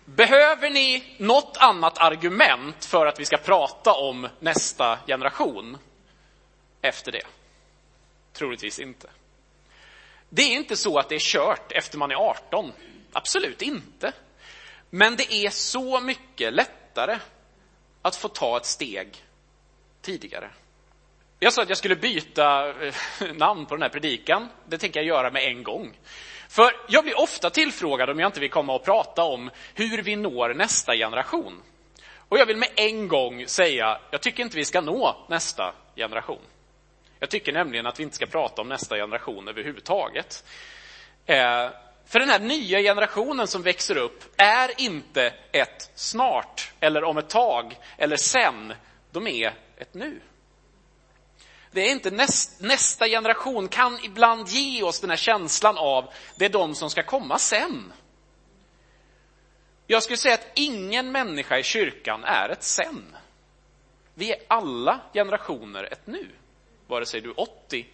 Behöver 0.04 0.70
ni 0.70 1.16
något 1.18 1.56
annat 1.56 1.98
argument 1.98 2.84
för 2.84 3.06
att 3.06 3.20
vi 3.20 3.24
ska 3.24 3.36
prata 3.36 3.92
om 3.92 4.28
nästa 4.40 4.98
generation 5.06 5.78
efter 6.82 7.12
det? 7.12 7.26
Troligtvis 8.32 8.78
inte. 8.78 9.10
Det 10.28 10.42
är 10.42 10.56
inte 10.56 10.76
så 10.76 10.98
att 10.98 11.08
det 11.08 11.14
är 11.14 11.18
kört 11.18 11.72
efter 11.72 11.98
man 11.98 12.10
är 12.10 12.14
18. 12.14 12.72
Absolut 13.12 13.62
inte. 13.62 14.12
Men 14.90 15.16
det 15.16 15.32
är 15.32 15.50
så 15.50 16.00
mycket 16.00 16.52
lättare 16.52 17.18
att 18.02 18.16
få 18.16 18.28
ta 18.28 18.56
ett 18.56 18.66
steg 18.66 19.24
tidigare. 20.00 20.50
Jag 21.38 21.52
sa 21.52 21.62
att 21.62 21.68
jag 21.68 21.78
skulle 21.78 21.96
byta 21.96 22.68
eh, 22.68 22.94
namn 23.34 23.66
på 23.66 23.74
den 23.74 23.82
här 23.82 23.88
predikan. 23.88 24.48
Det 24.66 24.78
tänker 24.78 25.00
jag 25.00 25.06
göra 25.06 25.30
med 25.30 25.44
en 25.44 25.62
gång. 25.62 25.98
För 26.52 26.76
jag 26.88 27.04
blir 27.04 27.20
ofta 27.20 27.50
tillfrågad 27.50 28.10
om 28.10 28.18
jag 28.18 28.28
inte 28.28 28.40
vill 28.40 28.50
komma 28.50 28.74
och 28.74 28.84
prata 28.84 29.22
om 29.22 29.50
hur 29.74 30.02
vi 30.02 30.16
når 30.16 30.54
nästa 30.54 30.94
generation. 30.94 31.62
Och 32.28 32.38
jag 32.38 32.46
vill 32.46 32.56
med 32.56 32.68
en 32.76 33.08
gång 33.08 33.46
säga, 33.46 34.00
jag 34.10 34.20
tycker 34.20 34.42
inte 34.42 34.56
vi 34.56 34.64
ska 34.64 34.80
nå 34.80 35.26
nästa 35.28 35.74
generation. 35.96 36.42
Jag 37.18 37.30
tycker 37.30 37.52
nämligen 37.52 37.86
att 37.86 37.98
vi 37.98 38.02
inte 38.02 38.16
ska 38.16 38.26
prata 38.26 38.62
om 38.62 38.68
nästa 38.68 38.96
generation 38.96 39.48
överhuvudtaget. 39.48 40.44
Eh, 41.26 41.70
för 42.06 42.18
den 42.18 42.28
här 42.28 42.40
nya 42.40 42.80
generationen 42.80 43.46
som 43.46 43.62
växer 43.62 43.96
upp 43.96 44.24
är 44.36 44.80
inte 44.80 45.34
ett 45.52 45.90
snart, 45.94 46.72
eller 46.80 47.04
om 47.04 47.18
ett 47.18 47.30
tag, 47.30 47.78
eller 47.98 48.16
sen. 48.16 48.72
De 49.10 49.26
är 49.26 49.52
ett 49.76 49.94
nu. 49.94 50.20
Det 51.72 51.80
är 51.80 51.92
inte 51.92 52.10
näst, 52.10 52.60
nästa 52.60 53.08
generation 53.08 53.68
kan 53.68 53.98
ibland 54.02 54.48
ge 54.48 54.82
oss 54.82 55.00
den 55.00 55.10
här 55.10 55.16
känslan 55.16 55.78
av 55.78 56.12
det 56.36 56.44
är 56.44 56.48
de 56.48 56.74
som 56.74 56.90
ska 56.90 57.02
komma 57.02 57.38
sen. 57.38 57.92
Jag 59.86 60.02
skulle 60.02 60.16
säga 60.16 60.34
att 60.34 60.50
ingen 60.54 61.12
människa 61.12 61.58
i 61.58 61.62
kyrkan 61.62 62.24
är 62.24 62.48
ett 62.48 62.62
sen. 62.62 63.16
Vi 64.14 64.32
är 64.32 64.38
alla 64.48 65.00
generationer 65.14 65.92
ett 65.92 66.06
nu, 66.06 66.28
vare 66.86 67.06
sig 67.06 67.20
du 67.20 67.30
är 67.30 67.40
80 67.40 67.86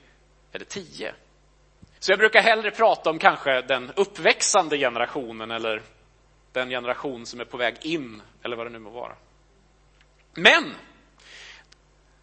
eller 0.53 0.65
10. 0.65 1.15
Så 1.99 2.13
jag 2.13 2.19
brukar 2.19 2.43
hellre 2.43 2.71
prata 2.71 3.11
om 3.11 3.19
kanske 3.19 3.63
den 3.63 3.93
uppväxande 3.97 4.79
generationen 4.79 5.51
eller 5.51 5.83
den 6.53 6.69
generation 6.69 7.27
som 7.27 7.41
är 7.41 7.45
på 7.45 7.57
väg 7.57 7.77
in, 7.83 8.23
eller 8.43 8.57
vad 8.57 8.67
det 8.67 8.71
nu 8.71 8.79
må 8.79 8.91
vara. 8.91 9.17
Men 10.35 10.75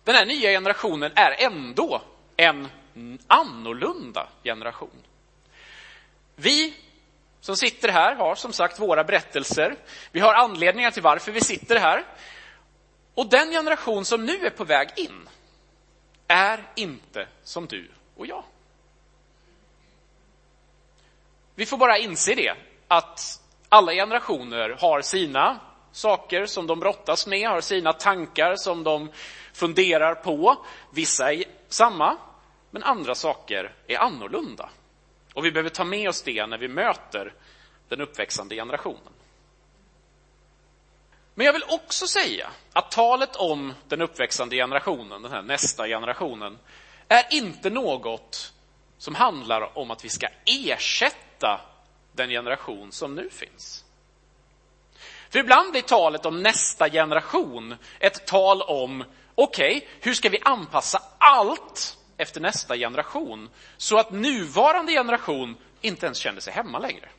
den 0.06 0.16
här 0.16 0.26
nya 0.26 0.50
generationen 0.50 1.12
är 1.16 1.44
ändå 1.44 2.02
en 2.38 2.70
annorlunda 3.28 4.28
generation. 4.44 5.04
Vi 6.36 6.74
som 7.42 7.58
sitter 7.58 7.90
här 7.90 8.16
har 8.16 8.36
som 8.36 8.54
sagt 8.54 8.80
våra 8.80 9.04
berättelser. 9.04 9.76
Vi 10.12 10.20
har 10.20 10.34
anledningar 10.34 10.92
till 10.92 11.04
varför 11.04 11.32
vi 11.32 11.42
sitter 11.42 11.80
här. 11.80 12.06
Och 13.16 13.30
den 13.30 13.52
generation 13.52 14.06
som 14.06 14.26
nu 14.26 14.46
är 14.46 14.50
på 14.50 14.64
väg 14.64 14.90
in 14.96 15.30
är 16.28 16.64
inte 16.76 17.28
som 17.44 17.66
du 17.66 17.90
och 18.18 18.28
jag. 18.28 18.44
Vi 21.56 21.66
får 21.66 21.78
bara 21.78 21.98
inse 21.98 22.36
det, 22.36 22.54
att 22.88 23.42
alla 23.70 23.94
generationer 23.94 24.70
har 24.80 25.02
sina 25.02 25.60
saker 25.92 26.46
som 26.46 26.68
de 26.68 26.80
brottas 26.80 27.28
med, 27.28 27.50
har 27.50 27.62
sina 27.62 27.94
tankar 27.94 28.56
som 28.56 28.84
de 28.84 29.10
funderar 29.56 30.16
på. 30.16 30.66
Vissa 30.92 31.34
är 31.34 31.44
samma, 31.68 32.18
men 32.72 32.84
andra 32.84 33.16
saker 33.16 33.74
är 33.88 33.98
annorlunda. 33.98 34.70
Och 35.34 35.46
vi 35.46 35.52
behöver 35.52 35.70
ta 35.70 35.84
med 35.84 36.10
oss 36.10 36.22
det 36.22 36.46
när 36.46 36.58
vi 36.58 36.68
möter 36.68 37.34
den 37.90 38.02
uppväxande 38.02 38.56
generationen. 38.56 39.14
Men 41.34 41.46
jag 41.46 41.54
vill 41.54 41.64
också 41.68 42.08
säga 42.08 42.50
att 42.74 42.92
talet 42.92 43.36
om 43.36 43.74
den 43.88 44.02
uppväxande 44.02 44.56
generationen, 44.56 45.22
den 45.22 45.32
här 45.32 45.42
nästa 45.42 45.88
generationen, 45.88 46.58
är 47.08 47.26
inte 47.32 47.70
något 47.70 48.54
som 48.98 49.16
handlar 49.16 49.78
om 49.78 49.92
att 49.92 50.06
vi 50.06 50.10
ska 50.10 50.28
ersätta 50.46 51.62
den 52.12 52.30
generation 52.30 52.92
som 52.92 53.16
nu 53.16 53.30
finns. 53.30 53.85
För 55.36 55.40
ibland 55.40 55.72
blir 55.72 55.82
talet 55.82 56.26
om 56.26 56.44
nästa 56.44 56.90
generation 56.90 57.76
ett 58.00 58.28
tal 58.28 58.62
om, 58.62 59.04
okej, 59.36 59.78
okay, 59.78 59.88
hur 60.02 60.14
ska 60.14 60.30
vi 60.30 60.40
anpassa 60.42 61.02
allt 61.18 61.98
efter 62.18 62.42
nästa 62.42 62.78
generation 62.78 63.50
så 63.78 63.98
att 63.98 64.12
nuvarande 64.12 64.92
generation 64.92 65.58
inte 65.82 66.06
ens 66.06 66.18
känner 66.18 66.42
sig 66.42 66.54
hemma 66.54 66.80
längre? 66.80 67.10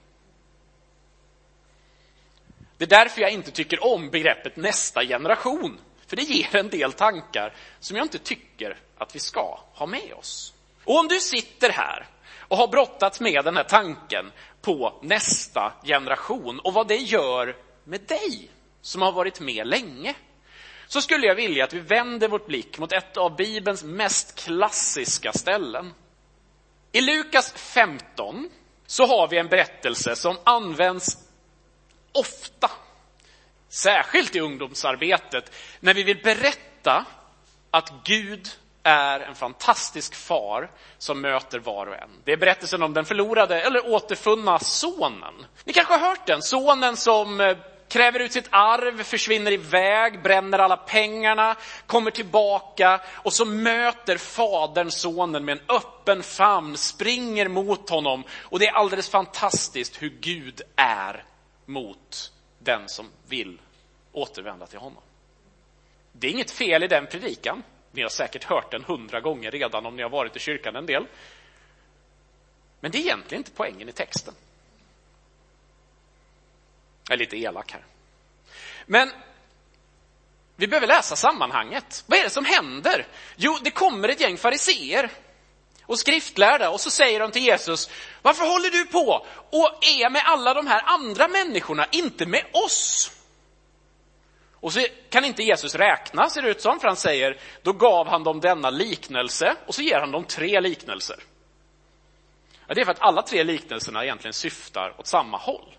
Det 2.76 2.84
är 2.84 2.88
därför 2.88 3.20
jag 3.20 3.30
inte 3.30 3.50
tycker 3.50 3.84
om 3.84 4.10
begreppet 4.10 4.56
nästa 4.56 5.04
generation, 5.04 5.78
för 6.06 6.16
det 6.16 6.22
ger 6.22 6.56
en 6.56 6.70
del 6.70 6.92
tankar 6.92 7.54
som 7.80 7.96
jag 7.96 8.04
inte 8.04 8.18
tycker 8.18 8.78
att 8.98 9.14
vi 9.14 9.18
ska 9.18 9.60
ha 9.72 9.86
med 9.86 10.12
oss. 10.18 10.54
Och 10.84 10.98
om 10.98 11.08
du 11.08 11.20
sitter 11.20 11.70
här 11.70 12.06
och 12.40 12.56
har 12.56 12.68
brottats 12.68 13.20
med 13.20 13.44
den 13.44 13.56
här 13.56 13.64
tanken 13.64 14.32
på 14.60 14.98
nästa 15.02 15.72
generation 15.84 16.60
och 16.60 16.74
vad 16.74 16.88
det 16.88 16.96
gör 16.96 17.65
med 17.86 18.00
dig 18.00 18.50
som 18.80 19.02
har 19.02 19.12
varit 19.12 19.40
med 19.40 19.66
länge, 19.66 20.14
så 20.86 21.00
skulle 21.00 21.26
jag 21.26 21.34
vilja 21.34 21.64
att 21.64 21.72
vi 21.72 21.80
vänder 21.80 22.28
vårt 22.28 22.46
blick 22.46 22.78
mot 22.78 22.92
ett 22.92 23.16
av 23.16 23.36
Bibelns 23.36 23.84
mest 23.84 24.44
klassiska 24.44 25.32
ställen. 25.32 25.94
I 26.92 27.00
Lukas 27.00 27.52
15 27.52 28.50
så 28.86 29.06
har 29.06 29.28
vi 29.28 29.38
en 29.38 29.48
berättelse 29.48 30.16
som 30.16 30.36
används 30.44 31.16
ofta, 32.12 32.70
särskilt 33.68 34.36
i 34.36 34.40
ungdomsarbetet, 34.40 35.52
när 35.80 35.94
vi 35.94 36.02
vill 36.02 36.22
berätta 36.22 37.04
att 37.70 37.92
Gud 38.04 38.48
är 38.82 39.20
en 39.20 39.34
fantastisk 39.34 40.14
far 40.14 40.70
som 40.98 41.20
möter 41.20 41.58
var 41.58 41.86
och 41.86 41.94
en. 41.94 42.10
Det 42.24 42.32
är 42.32 42.36
berättelsen 42.36 42.82
om 42.82 42.94
den 42.94 43.04
förlorade 43.04 43.60
eller 43.60 43.94
återfunna 43.94 44.58
sonen. 44.58 45.46
Ni 45.64 45.72
kanske 45.72 45.94
har 45.94 46.08
hört 46.08 46.26
den, 46.26 46.42
sonen 46.42 46.96
som 46.96 47.40
eh, 47.40 47.56
kräver 47.88 48.20
ut 48.20 48.32
sitt 48.32 48.48
arv, 48.50 49.02
försvinner 49.02 49.52
iväg, 49.52 50.22
bränner 50.22 50.58
alla 50.58 50.76
pengarna, 50.76 51.56
kommer 51.86 52.10
tillbaka 52.10 53.00
och 53.12 53.32
så 53.32 53.44
möter 53.44 54.16
fadern 54.16 54.90
sonen 54.90 55.44
med 55.44 55.52
en 55.58 55.76
öppen 55.76 56.22
famn, 56.22 56.76
springer 56.76 57.48
mot 57.48 57.90
honom 57.90 58.24
och 58.30 58.58
det 58.58 58.66
är 58.66 58.72
alldeles 58.72 59.08
fantastiskt 59.08 60.02
hur 60.02 60.08
Gud 60.20 60.62
är 60.76 61.24
mot 61.66 62.32
den 62.58 62.88
som 62.88 63.10
vill 63.28 63.60
återvända 64.12 64.66
till 64.66 64.78
honom. 64.78 65.02
Det 66.12 66.26
är 66.26 66.30
inget 66.30 66.50
fel 66.50 66.82
i 66.82 66.88
den 66.88 67.06
predikan. 67.06 67.62
Ni 67.92 68.02
har 68.02 68.08
säkert 68.08 68.44
hört 68.44 68.70
den 68.70 68.84
hundra 68.84 69.20
gånger 69.20 69.50
redan 69.50 69.86
om 69.86 69.96
ni 69.96 70.02
har 70.02 70.10
varit 70.10 70.36
i 70.36 70.38
kyrkan 70.38 70.76
en 70.76 70.86
del. 70.86 71.06
Men 72.80 72.90
det 72.90 72.98
är 72.98 73.00
egentligen 73.00 73.40
inte 73.40 73.50
poängen 73.50 73.88
i 73.88 73.92
texten. 73.92 74.34
Jag 77.08 77.14
är 77.14 77.18
lite 77.18 77.36
elak 77.36 77.72
här. 77.72 77.84
Men 78.86 79.12
vi 80.56 80.66
behöver 80.66 80.86
läsa 80.86 81.16
sammanhanget. 81.16 82.04
Vad 82.06 82.18
är 82.18 82.22
det 82.22 82.30
som 82.30 82.44
händer? 82.44 83.06
Jo, 83.36 83.58
det 83.62 83.70
kommer 83.70 84.08
ett 84.08 84.20
gäng 84.20 84.36
fariseer 84.36 85.10
och 85.82 85.98
skriftlärda 85.98 86.70
och 86.70 86.80
så 86.80 86.90
säger 86.90 87.20
de 87.20 87.30
till 87.30 87.42
Jesus, 87.42 87.90
varför 88.22 88.44
håller 88.44 88.70
du 88.70 88.86
på 88.86 89.26
och 89.50 89.86
är 89.86 90.10
med 90.10 90.22
alla 90.24 90.54
de 90.54 90.66
här 90.66 90.82
andra 90.86 91.28
människorna, 91.28 91.86
inte 91.90 92.26
med 92.26 92.44
oss? 92.52 93.12
Och 94.60 94.72
så 94.72 94.86
kan 95.10 95.24
inte 95.24 95.42
Jesus 95.42 95.74
räkna, 95.74 96.30
ser 96.30 96.42
det 96.42 96.50
ut 96.50 96.60
som, 96.60 96.80
för 96.80 96.88
han 96.88 96.96
säger, 96.96 97.40
då 97.62 97.72
gav 97.72 98.08
han 98.08 98.24
dem 98.24 98.40
denna 98.40 98.70
liknelse 98.70 99.56
och 99.66 99.74
så 99.74 99.82
ger 99.82 100.00
han 100.00 100.10
dem 100.10 100.24
tre 100.24 100.60
liknelser. 100.60 101.16
Ja, 102.66 102.74
det 102.74 102.80
är 102.80 102.84
för 102.84 102.92
att 102.92 103.02
alla 103.02 103.22
tre 103.22 103.44
liknelserna 103.44 104.04
egentligen 104.04 104.32
syftar 104.32 104.94
åt 104.98 105.06
samma 105.06 105.36
håll. 105.36 105.76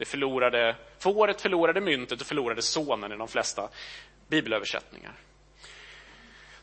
Det 0.00 0.06
förlorade 0.06 0.76
fåret, 0.98 1.40
förlorade 1.40 1.80
myntet 1.80 2.20
och 2.20 2.26
förlorade 2.26 2.62
sonen 2.62 3.12
i 3.12 3.16
de 3.16 3.28
flesta 3.28 3.68
bibelöversättningar. 4.28 5.12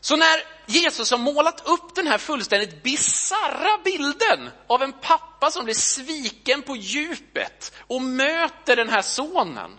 Så 0.00 0.16
när 0.16 0.42
Jesus 0.66 1.10
har 1.10 1.18
målat 1.18 1.68
upp 1.68 1.94
den 1.94 2.06
här 2.06 2.18
fullständigt 2.18 2.82
bizarra 2.82 3.78
bilden 3.84 4.50
av 4.66 4.82
en 4.82 4.92
pappa 4.92 5.50
som 5.50 5.64
blir 5.64 5.74
sviken 5.74 6.62
på 6.62 6.76
djupet 6.76 7.74
och 7.78 8.02
möter 8.02 8.76
den 8.76 8.88
här 8.88 9.02
sonen, 9.02 9.78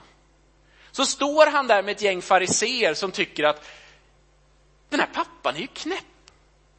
så 0.92 1.06
står 1.06 1.46
han 1.48 1.68
där 1.68 1.84
med 1.84 1.92
ett 1.92 2.02
gäng 2.02 2.22
fariseer 2.22 2.94
som 2.94 3.12
tycker 3.12 3.44
att 3.44 3.70
den 4.90 5.00
här 5.00 5.10
pappan 5.14 5.56
är 5.56 5.60
ju 5.60 5.68
knäpp. 5.68 6.32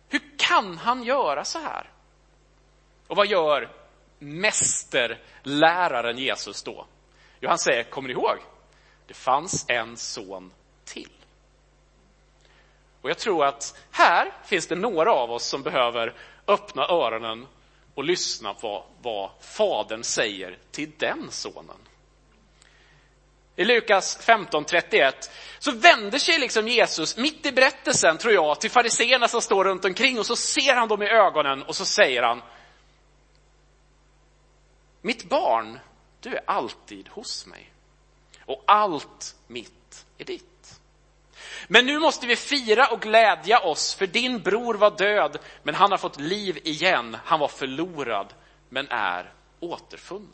Hur 0.09 0.23
kan 0.37 0.79
han 0.79 1.03
göra 1.03 1.45
så 1.45 1.59
här? 1.59 1.91
Och 3.07 3.17
vad 3.17 3.27
gör 3.27 3.80
mästerläraren 4.21 6.19
Jesus 6.19 6.63
då? 6.63 6.87
Jo, 7.41 7.49
han 7.49 7.59
säger, 7.59 7.83
kommer 7.83 8.09
ni 8.09 8.15
ihåg? 8.15 8.37
Det 9.07 9.15
fanns 9.15 9.65
en 9.69 9.97
son 9.97 10.53
till. 10.85 11.11
Och 13.03 13.11
jag 13.11 13.19
tror 13.19 13.45
att 13.45 13.79
här 13.91 14.33
finns 14.45 14.67
det 14.67 14.75
några 14.75 15.13
av 15.13 15.31
oss 15.31 15.45
som 15.45 15.63
behöver 15.63 16.15
öppna 16.47 16.83
öronen 16.83 17.47
och 17.95 18.05
lyssna 18.05 18.55
på 18.55 18.85
vad 19.03 19.31
Fadern 19.41 20.03
säger 20.03 20.59
till 20.71 20.93
den 20.99 21.31
sonen. 21.31 21.77
I 23.57 23.65
Lukas 23.65 24.29
15.31 24.29 25.13
så 25.59 25.73
vänder 25.73 26.19
sig 26.19 26.39
liksom 26.39 26.69
Jesus 26.69 27.17
mitt 27.17 27.47
i 27.47 27.53
berättelsen, 27.53 28.19
tror 28.19 28.35
jag, 28.35 28.61
till 28.61 28.71
fariseerna 28.71 29.29
som 29.29 29.41
står 29.41 29.65
runt 29.65 29.85
omkring 29.85 30.19
och 30.19 30.27
så 30.27 30.37
ser 30.37 30.75
han 30.75 30.89
dem 30.89 31.03
i 31.03 31.09
ögonen 31.09 31.63
och 31.63 31.77
så 31.77 31.85
säger 31.85 32.23
han 32.23 32.43
mitt 35.03 35.29
barn, 35.29 35.79
du 36.21 36.35
är 36.35 36.43
alltid 36.47 37.09
hos 37.09 37.47
mig 37.47 37.73
och 38.45 38.65
allt 38.67 39.37
mitt 39.47 40.07
är 40.19 40.25
ditt. 40.25 40.81
Men 41.69 41.87
nu 41.87 41.99
måste 41.99 42.27
vi 42.27 42.37
fira 42.37 42.87
och 42.87 43.01
glädja 43.01 43.61
oss, 43.61 43.95
för 43.95 44.07
din 44.07 44.41
bror 44.41 44.75
var 44.75 44.91
död, 44.91 45.39
men 45.63 45.75
han 45.75 45.91
har 45.91 45.99
fått 45.99 46.21
liv 46.21 46.59
igen. 46.65 47.17
Han 47.25 47.41
var 47.41 47.49
förlorad, 47.49 48.35
men 48.69 48.89
är 48.89 49.33
återfunnen. 49.61 50.33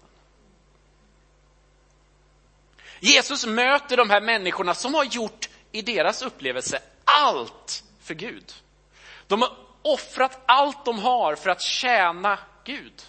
Jesus 3.01 3.47
möter 3.47 3.97
de 3.97 4.11
här 4.11 4.21
människorna 4.21 4.75
som 4.75 4.95
har 4.95 5.05
gjort, 5.05 5.49
i 5.73 5.83
deras 5.83 6.23
upplevelse, 6.23 6.83
allt 7.05 7.85
för 8.01 8.15
Gud. 8.15 8.55
De 9.27 9.43
har 9.43 9.57
offrat 9.83 10.41
allt 10.47 10.85
de 10.85 10.99
har 10.99 11.35
för 11.35 11.51
att 11.51 11.63
tjäna 11.63 12.39
Gud. 12.65 13.03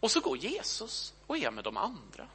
Och 0.00 0.10
så 0.10 0.20
går 0.20 0.36
Jesus 0.36 1.14
och 1.26 1.38
är 1.38 1.50
med 1.50 1.64
de 1.64 1.76
andra. 1.76 2.28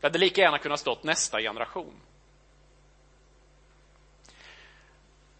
Det 0.00 0.06
hade 0.06 0.18
lika 0.18 0.40
gärna 0.40 0.58
kunnat 0.58 0.80
stått 0.80 1.04
nästa 1.04 1.40
generation. 1.40 2.00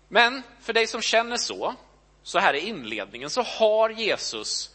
Men 0.08 0.42
för 0.60 0.72
dig 0.72 0.86
som 0.86 1.00
känner 1.00 1.36
så, 1.36 1.74
så 2.22 2.38
här 2.38 2.54
i 2.54 2.60
inledningen, 2.60 3.30
så 3.30 3.42
har 3.42 3.90
Jesus 3.90 4.74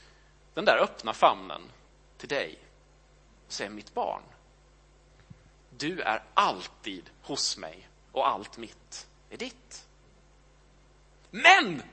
den 0.53 0.65
där 0.65 0.77
öppna 0.77 1.13
famnen 1.13 1.62
till 2.18 2.30
dig 2.30 2.60
och 3.48 3.53
säger 3.53 3.72
mitt 3.72 3.94
barn. 3.94 4.24
Du 5.77 6.01
är 6.01 6.24
alltid 6.34 7.10
hos 7.22 7.58
mig 7.58 7.88
och 8.12 8.27
allt 8.27 8.58
mitt 8.58 9.08
är 9.30 9.38
ditt. 9.38 9.86
Men 11.32 11.84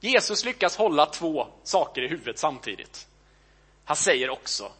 Jesus 0.00 0.44
lyckas 0.44 0.76
hålla 0.76 1.06
två 1.06 1.48
saker 1.62 2.02
i 2.02 2.08
huvudet 2.08 2.38
samtidigt. 2.38 3.08
Han 3.86 3.96
säger 3.96 4.30
också, 4.30 4.72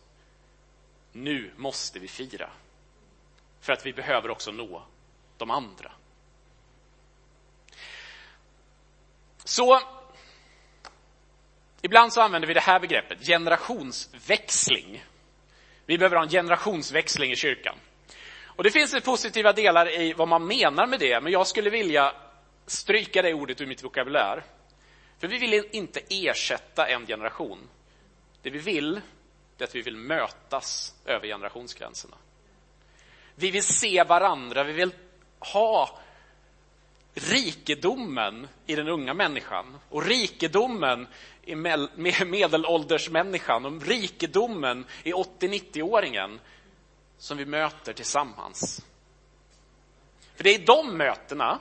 nu 1.13 1.53
måste 1.57 1.99
vi 1.99 2.09
fira. 2.09 2.51
För 3.61 3.73
att 3.73 3.87
vi 3.87 3.93
behöver 3.93 4.31
också 4.31 4.53
nå 4.53 4.83
de 5.37 5.51
andra. 5.51 5.93
Så 9.45 9.81
ibland 11.83 12.13
så 12.13 12.21
använder 12.21 12.49
vi 12.49 12.55
det 12.55 12.61
här 12.61 12.81
begreppet, 12.81 13.27
generationsväxling. 13.27 15.05
Vi 15.87 15.99
behöver 15.99 16.17
ha 16.17 16.23
en 16.23 16.31
generationsväxling 16.31 17.33
i 17.33 17.37
kyrkan. 17.37 17.77
Och 18.45 18.65
det 18.65 18.71
finns 18.71 19.05
positiva 19.05 19.53
delar 19.53 20.01
i 20.01 20.13
vad 20.13 20.29
man 20.29 20.47
menar 20.47 20.87
med 20.87 21.01
det, 21.01 21.21
men 21.21 21.33
jag 21.33 21.47
skulle 21.47 21.71
vilja 21.71 22.15
stryka 22.67 23.23
det 23.23 23.35
ordet 23.35 23.61
ur 23.61 23.67
mitt 23.67 23.85
vokabulär. 23.85 24.45
För 25.19 25.29
vi 25.29 25.39
vill 25.39 25.69
inte 25.73 26.01
ersätta 26.09 26.87
en 26.87 27.07
generation. 27.07 27.69
Det 28.47 28.51
vi 28.51 28.59
vill, 28.59 29.01
är 29.59 29.65
att 29.65 29.75
vi 29.75 29.83
vill 29.83 29.97
mötas 29.97 30.95
över 31.05 31.27
generationsgränserna. 31.27 32.17
Vi 33.35 33.51
vill 33.51 33.63
se 33.63 34.05
varandra, 34.05 34.65
vi 34.65 34.73
vill 34.73 34.95
ha 35.39 35.99
rikedomen 37.15 38.49
i 38.67 38.75
den 38.75 38.89
unga 38.89 39.15
människan 39.15 39.79
och 39.91 40.05
rikedomen 40.05 41.07
i 41.43 41.55
medelåldersmänniskan 42.25 43.67
och 43.67 43.83
rikedomen 43.83 44.85
i 45.03 45.13
80-90-åringen 45.13 46.39
som 47.19 47.39
vi 47.39 47.47
möter 47.47 47.93
tillsammans. 47.93 48.85
För 50.35 50.45
det 50.45 50.51
är 50.51 50.61
i 50.61 50.65
de 50.65 50.97
mötena 50.97 51.59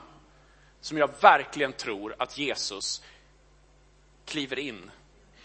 som 0.80 0.98
jag 0.98 1.10
verkligen 1.20 1.72
tror 1.72 2.14
att 2.18 2.38
Jesus 2.38 3.02
kliver 4.24 4.58
in 4.58 4.90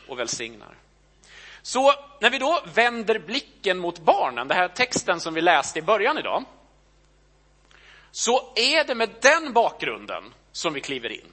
och 0.07 0.19
välsignar. 0.19 0.77
Så 1.61 1.93
när 2.19 2.29
vi 2.29 2.37
då 2.37 2.63
vänder 2.73 3.19
blicken 3.19 3.77
mot 3.77 3.99
barnen, 3.99 4.47
den 4.47 4.57
här 4.57 4.67
texten 4.67 5.19
som 5.19 5.33
vi 5.33 5.41
läste 5.41 5.79
i 5.79 5.81
början 5.81 6.17
idag, 6.17 6.43
så 8.11 8.53
är 8.55 8.83
det 8.83 8.95
med 8.95 9.09
den 9.21 9.53
bakgrunden 9.53 10.33
som 10.51 10.73
vi 10.73 10.81
kliver 10.81 11.09
in. 11.09 11.31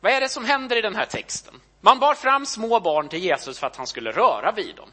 Vad 0.00 0.12
är 0.12 0.20
det 0.20 0.28
som 0.28 0.44
händer 0.44 0.76
i 0.76 0.80
den 0.80 0.94
här 0.94 1.06
texten? 1.06 1.54
Man 1.80 1.98
bar 1.98 2.14
fram 2.14 2.46
små 2.46 2.80
barn 2.80 3.08
till 3.08 3.24
Jesus 3.24 3.58
för 3.58 3.66
att 3.66 3.76
han 3.76 3.86
skulle 3.86 4.12
röra 4.12 4.52
vid 4.52 4.76
dem. 4.76 4.88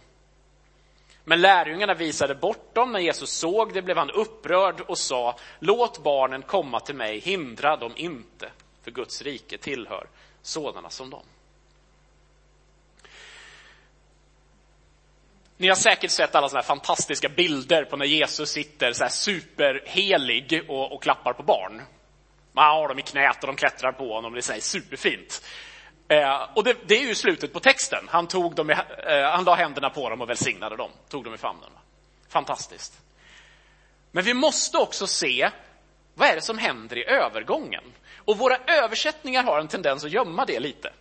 Men 1.24 1.42
lärjungarna 1.42 1.94
visade 1.94 2.36
bort 2.36 2.76
dem. 2.76 2.92
När 2.92 3.00
Jesus 3.00 3.32
såg 3.32 3.74
det 3.74 3.82
blev 3.82 3.98
han 3.98 4.12
upprörd 4.12 4.82
och 4.82 4.98
sa, 4.98 5.36
låt 5.60 6.04
barnen 6.04 6.42
komma 6.42 6.80
till 6.80 6.96
mig, 6.96 7.20
hindra 7.20 7.78
dem 7.78 7.92
inte, 7.96 8.52
för 8.84 8.92
Guds 8.92 9.22
rike 9.22 9.58
tillhör 9.58 10.08
sådana 10.42 10.90
som 10.90 11.10
dem. 11.10 11.24
Ni 15.62 15.68
har 15.68 15.76
säkert 15.76 16.12
sett 16.12 16.36
alla 16.36 16.50
såna 16.50 16.64
fantastiska 16.64 17.30
bilder 17.30 17.86
på 17.86 17.98
när 17.98 18.06
Jesus 18.06 18.50
sitter 18.50 18.94
så 18.94 19.04
här 19.04 19.12
superhelig 19.12 20.66
och, 20.68 20.92
och 20.92 21.04
klappar 21.04 21.34
på 21.34 21.44
barn. 21.44 21.82
Man 22.52 22.66
har 22.66 22.88
dem 22.88 23.00
i 23.00 23.02
knät 23.02 23.44
och 23.44 23.48
de 23.48 23.56
klättrar 23.56 23.92
på 23.92 24.14
honom. 24.14 24.34
Det 24.34 24.40
är 24.40 24.42
så 24.42 24.62
superfint. 24.62 25.46
Eh, 26.08 26.48
och 26.56 26.64
det, 26.64 26.78
det, 26.88 26.98
är 26.98 27.08
ju 27.08 27.16
slutet 27.16 27.54
på 27.54 27.60
texten. 27.60 28.08
Han, 28.10 28.28
tog 28.28 28.56
dem 28.56 28.70
i, 28.70 28.74
eh, 28.74 29.32
han 29.32 29.44
la 29.44 29.56
händerna 29.56 29.90
på 29.90 30.10
dem 30.10 30.22
och 30.22 30.30
välsignade 30.30 30.76
dem, 30.76 30.92
tog 31.10 31.24
dem 31.24 31.34
i 31.34 31.38
famnen. 31.38 31.70
Fantastiskt. 32.30 33.02
Men 34.12 34.24
vi 34.24 34.34
måste 34.34 34.78
också 34.78 35.08
se 35.08 35.50
vad 36.14 36.30
är 36.30 36.36
det 36.36 36.42
som 36.42 36.58
händer 36.58 36.98
i 36.98 37.06
övergången. 37.06 37.84
Och 38.18 38.38
våra 38.38 38.58
översättningar 38.68 39.44
har 39.44 39.60
en 39.60 39.68
tendens 39.68 40.06
att 40.06 40.12
gömma 40.12 40.46
det 40.46 40.60
lite. 40.60 40.94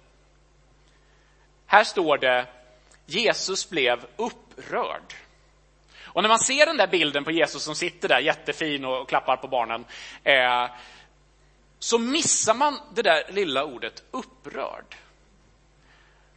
Här 1.67 1.85
står 1.85 2.19
det 2.19 2.47
Jesus 3.09 3.71
blev 3.71 4.07
upprörd. 4.17 5.15
Och 6.05 6.23
när 6.23 6.29
man 6.29 6.39
ser 6.39 6.67
den 6.67 6.77
där 6.77 6.87
bilden 6.87 7.25
på 7.25 7.31
Jesus 7.31 7.63
som 7.63 7.75
sitter 7.75 8.09
där 8.09 8.21
jättefin 8.21 8.85
och 8.85 9.09
klappar 9.09 9.37
på 9.37 9.49
barnen, 9.49 9.85
eh, 10.25 10.71
så 11.79 11.99
missar 11.99 12.55
man 12.55 12.81
det 12.95 13.03
där 13.03 13.33
lilla 13.33 13.65
ordet 13.65 14.03
upprörd. 14.11 14.97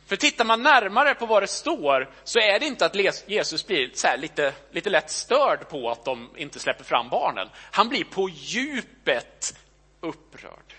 För 0.08 0.16
tittar 0.16 0.46
man 0.46 0.64
närmare 0.64 1.16
på 1.16 1.26
vad 1.26 1.44
det 1.44 1.48
står 1.48 2.10
så 2.24 2.40
är 2.40 2.60
det 2.60 2.66
inte 2.66 2.86
att 2.86 3.30
Jesus 3.30 3.68
blir 3.68 3.90
så 3.94 4.08
lite, 4.18 4.54
lite 4.72 4.90
lätt 4.90 5.12
störd 5.12 5.70
på 5.70 5.90
att 5.90 6.06
de 6.06 6.30
inte 6.36 6.60
släpper 6.60 6.84
fram 6.84 7.10
barnen. 7.10 7.50
Han 7.72 7.90
blir 7.90 8.04
på 8.04 8.30
djupet 8.30 9.60
upprörd. 10.02 10.74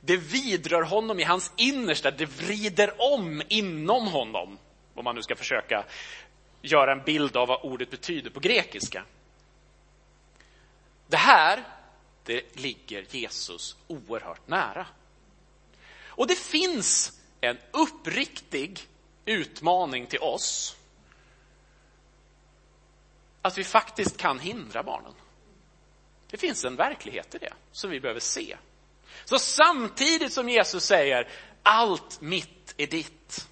Det 0.00 0.16
vidrör 0.16 0.82
honom 0.82 1.20
i 1.20 1.24
hans 1.24 1.52
innersta, 1.56 2.10
det 2.10 2.26
vrider 2.26 2.94
om 2.98 3.42
inom 3.48 4.06
honom 4.06 4.58
om 4.96 5.04
man 5.04 5.14
nu 5.14 5.22
ska 5.22 5.36
försöka 5.36 5.84
göra 6.62 6.92
en 6.92 7.02
bild 7.02 7.36
av 7.36 7.48
vad 7.48 7.60
ordet 7.62 7.90
betyder 7.90 8.30
på 8.30 8.40
grekiska. 8.40 9.04
Det 11.06 11.16
här, 11.16 11.64
det 12.24 12.56
ligger 12.56 13.06
Jesus 13.10 13.76
oerhört 13.86 14.48
nära. 14.48 14.86
Och 16.06 16.26
det 16.26 16.38
finns 16.38 17.20
en 17.40 17.58
uppriktig 17.70 18.80
utmaning 19.24 20.06
till 20.06 20.20
oss 20.20 20.76
att 23.42 23.58
vi 23.58 23.64
faktiskt 23.64 24.16
kan 24.16 24.38
hindra 24.38 24.82
barnen. 24.82 25.12
Det 26.30 26.36
finns 26.36 26.64
en 26.64 26.76
verklighet 26.76 27.34
i 27.34 27.38
det 27.38 27.52
som 27.72 27.90
vi 27.90 28.00
behöver 28.00 28.20
se. 28.20 28.56
Så 29.24 29.38
samtidigt 29.38 30.32
som 30.32 30.48
Jesus 30.48 30.84
säger 30.84 31.28
allt 31.62 32.20
mitt 32.20 32.74
är 32.76 32.86
ditt, 32.86 33.48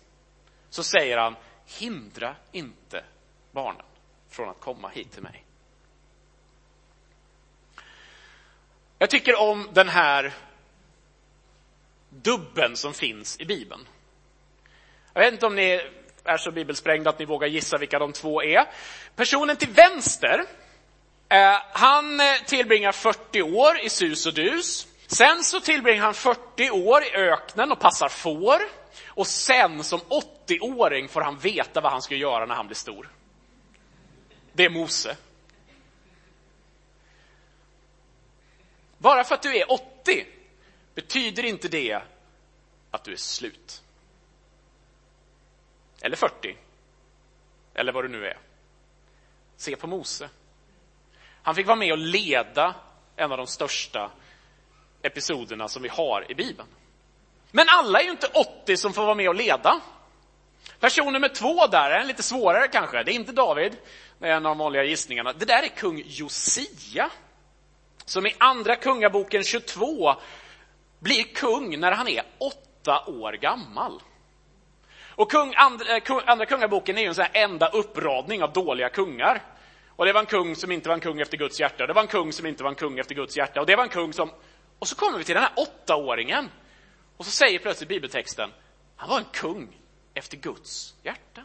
så 0.74 0.82
säger 0.82 1.18
han, 1.18 1.36
hindra 1.66 2.36
inte 2.52 3.04
barnen 3.52 3.86
från 4.30 4.48
att 4.48 4.60
komma 4.60 4.88
hit 4.88 5.12
till 5.12 5.22
mig. 5.22 5.44
Jag 8.98 9.10
tycker 9.10 9.40
om 9.40 9.68
den 9.72 9.88
här 9.88 10.34
dubben 12.08 12.76
som 12.76 12.94
finns 12.94 13.40
i 13.40 13.44
Bibeln. 13.44 13.88
Jag 15.12 15.20
vet 15.20 15.32
inte 15.32 15.46
om 15.46 15.54
ni 15.54 15.80
är 16.24 16.36
så 16.36 16.50
bibelsprängda 16.50 17.10
att 17.10 17.18
ni 17.18 17.24
vågar 17.24 17.48
gissa 17.48 17.78
vilka 17.78 17.98
de 17.98 18.12
två 18.12 18.42
är. 18.42 18.66
Personen 19.16 19.56
till 19.56 19.70
vänster, 19.70 20.44
eh, 21.28 21.60
han 21.72 22.20
eh, 22.20 22.26
tillbringar 22.46 22.92
40 22.92 23.42
år 23.42 23.80
i 23.80 23.88
sus 23.88 24.26
och 24.26 24.34
dus. 24.34 24.86
Sen 25.06 25.44
så 25.44 25.60
tillbringar 25.60 26.04
han 26.04 26.14
40 26.14 26.70
år 26.70 27.02
i 27.02 27.16
öknen 27.16 27.72
och 27.72 27.80
passar 27.80 28.08
får. 28.08 28.83
Och 29.06 29.26
sen 29.26 29.84
som 29.84 30.00
80-åring 30.00 31.08
får 31.08 31.20
han 31.20 31.38
veta 31.38 31.80
vad 31.80 31.92
han 31.92 32.02
ska 32.02 32.14
göra 32.14 32.46
när 32.46 32.54
han 32.54 32.66
blir 32.66 32.76
stor. 32.76 33.08
det 34.52 34.64
är 34.64 34.70
Mose. 34.70 35.16
Bara 38.98 39.24
för 39.24 39.34
att 39.34 39.42
du 39.42 39.56
är 39.56 39.72
80 39.72 40.26
betyder 40.94 41.44
inte 41.44 41.68
det 41.68 42.02
att 42.90 43.04
du 43.04 43.12
är 43.12 43.16
slut. 43.16 43.82
Eller 46.00 46.16
40. 46.16 46.56
Eller 47.74 47.92
vad 47.92 48.04
du 48.04 48.08
nu 48.08 48.26
är. 48.26 48.38
Se 49.56 49.76
på 49.76 49.86
Mose. 49.86 50.28
Han 51.42 51.54
fick 51.54 51.66
vara 51.66 51.76
med 51.76 51.92
och 51.92 51.98
leda 51.98 52.74
en 53.16 53.32
av 53.32 53.38
de 53.38 53.46
största 53.46 54.10
episoderna 55.02 55.68
som 55.68 55.82
vi 55.82 55.88
har 55.88 56.30
i 56.30 56.34
Bibeln. 56.34 56.68
Men 57.56 57.66
alla 57.68 58.00
är 58.00 58.04
ju 58.04 58.10
inte 58.10 58.26
80 58.26 58.76
som 58.76 58.92
får 58.92 59.02
vara 59.02 59.14
med 59.14 59.28
och 59.28 59.34
leda. 59.34 59.80
Person 60.80 61.12
nummer 61.12 61.28
två 61.28 61.66
där 61.66 61.90
är 61.90 62.04
lite 62.04 62.22
svårare 62.22 62.68
kanske. 62.68 63.02
Det 63.02 63.12
är 63.12 63.14
inte 63.14 63.32
David, 63.32 63.76
det 64.18 64.28
är 64.28 64.32
en 64.32 64.46
av 64.46 64.50
de 64.50 64.58
vanliga 64.58 64.84
gissningarna. 64.84 65.32
Det 65.32 65.44
där 65.44 65.62
är 65.62 65.68
kung 65.68 66.02
Josia, 66.06 67.10
som 68.04 68.26
i 68.26 68.34
Andra 68.38 68.76
Kungaboken 68.76 69.44
22 69.44 70.14
blir 70.98 71.22
kung 71.22 71.80
när 71.80 71.92
han 71.92 72.08
är 72.08 72.22
åtta 72.38 73.04
år 73.06 73.32
gammal. 73.32 74.02
Och 75.08 75.30
kung, 75.30 75.54
andra, 75.56 75.96
eh, 75.96 76.00
kung, 76.00 76.20
andra 76.26 76.46
Kungaboken 76.46 76.98
är 76.98 77.02
ju 77.02 77.08
en 77.08 77.14
sån 77.14 77.24
enda 77.32 77.68
uppradning 77.68 78.42
av 78.42 78.52
dåliga 78.52 78.88
kungar. 78.88 79.42
Och 79.88 80.04
det 80.04 80.12
var 80.12 80.20
en 80.20 80.26
kung 80.26 80.56
som 80.56 80.72
inte 80.72 80.88
var 80.88 80.94
en 80.94 81.00
kung 81.00 81.20
efter 81.20 81.36
Guds 81.36 81.60
hjärta, 81.60 81.86
det 81.86 81.92
var 81.92 82.02
en 82.02 82.08
kung 82.08 82.32
som 82.32 82.46
inte 82.46 82.62
var 82.62 82.70
en 82.70 82.76
kung 82.76 82.98
efter 82.98 83.14
Guds 83.14 83.36
hjärta, 83.36 83.60
och 83.60 83.66
det 83.66 83.76
var 83.76 83.82
en 83.82 83.88
kung 83.88 84.12
som... 84.12 84.30
Och 84.78 84.88
så 84.88 84.96
kommer 84.96 85.18
vi 85.18 85.24
till 85.24 85.34
den 85.34 85.42
här 85.42 85.52
åttaåringen. 85.56 86.50
Och 87.16 87.24
så 87.24 87.30
säger 87.30 87.58
plötsligt 87.58 87.88
bibeltexten, 87.88 88.50
han 88.96 89.08
var 89.08 89.18
en 89.18 89.24
kung 89.32 89.80
efter 90.14 90.36
Guds 90.36 90.94
hjärta. 91.02 91.44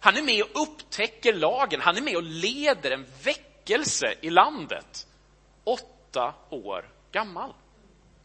Han 0.00 0.16
är 0.16 0.22
med 0.22 0.42
och 0.42 0.62
upptäcker 0.62 1.32
lagen, 1.32 1.80
han 1.80 1.96
är 1.96 2.00
med 2.00 2.16
och 2.16 2.22
leder 2.22 2.90
en 2.90 3.06
väckelse 3.22 4.14
i 4.20 4.30
landet. 4.30 5.06
Åtta 5.64 6.34
år 6.50 6.88
gammal. 7.12 7.54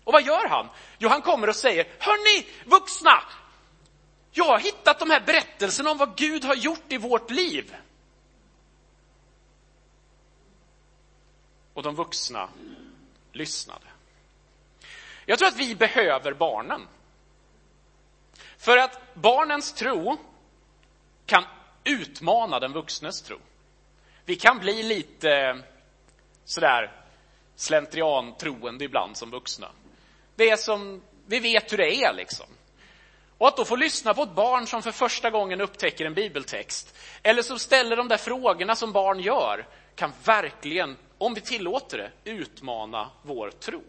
Och 0.03 0.13
vad 0.13 0.23
gör 0.23 0.47
han? 0.49 0.69
Jo, 0.97 1.09
han 1.09 1.21
kommer 1.21 1.49
och 1.49 1.55
säger, 1.55 1.87
hörni, 1.99 2.47
vuxna! 2.65 3.23
Jag 4.31 4.45
har 4.45 4.59
hittat 4.59 4.99
de 4.99 5.09
här 5.09 5.21
berättelserna 5.25 5.91
om 5.91 5.97
vad 5.97 6.17
Gud 6.17 6.43
har 6.43 6.55
gjort 6.55 6.91
i 6.91 6.97
vårt 6.97 7.31
liv. 7.31 7.75
Och 11.73 11.83
de 11.83 11.95
vuxna 11.95 12.49
lyssnade. 13.31 13.88
Jag 15.29 15.39
tror 15.39 15.47
att 15.47 15.57
vi 15.59 15.75
behöver 15.75 16.33
barnen. 16.33 16.87
För 18.57 18.77
att 18.77 19.13
barnens 19.13 19.73
tro 19.73 20.17
kan 21.25 21.43
utmana 21.83 22.59
den 22.59 22.73
vuxnes 22.73 23.21
tro. 23.21 23.37
Vi 24.25 24.35
kan 24.35 24.59
bli 24.59 24.83
lite 24.83 25.61
sådär 26.45 26.91
slentriantroende 27.55 28.85
ibland 28.85 29.17
som 29.17 29.31
vuxna. 29.31 29.71
Det 30.35 30.49
är 30.49 30.57
som, 30.57 31.01
vi 31.25 31.39
vet 31.39 31.73
hur 31.73 31.77
det 31.77 31.95
är 31.95 32.13
liksom. 32.13 32.47
Och 33.37 33.47
att 33.47 33.57
då 33.57 33.65
få 33.65 33.75
lyssna 33.75 34.13
på 34.13 34.23
ett 34.23 34.35
barn 34.35 34.67
som 34.67 34.81
för 34.81 34.91
första 34.91 35.29
gången 35.29 35.61
upptäcker 35.61 36.05
en 36.05 36.13
bibeltext, 36.13 36.97
eller 37.23 37.41
som 37.41 37.59
ställer 37.59 37.95
de 37.95 38.07
där 38.07 38.17
frågorna 38.17 38.75
som 38.75 38.91
barn 38.91 39.19
gör, 39.19 39.67
kan 39.95 40.11
verkligen, 40.23 40.97
om 41.17 41.33
vi 41.33 41.41
tillåter 41.41 41.97
det, 41.97 42.31
utmana 42.31 43.09
vår 43.23 43.51
tro. 43.51 43.83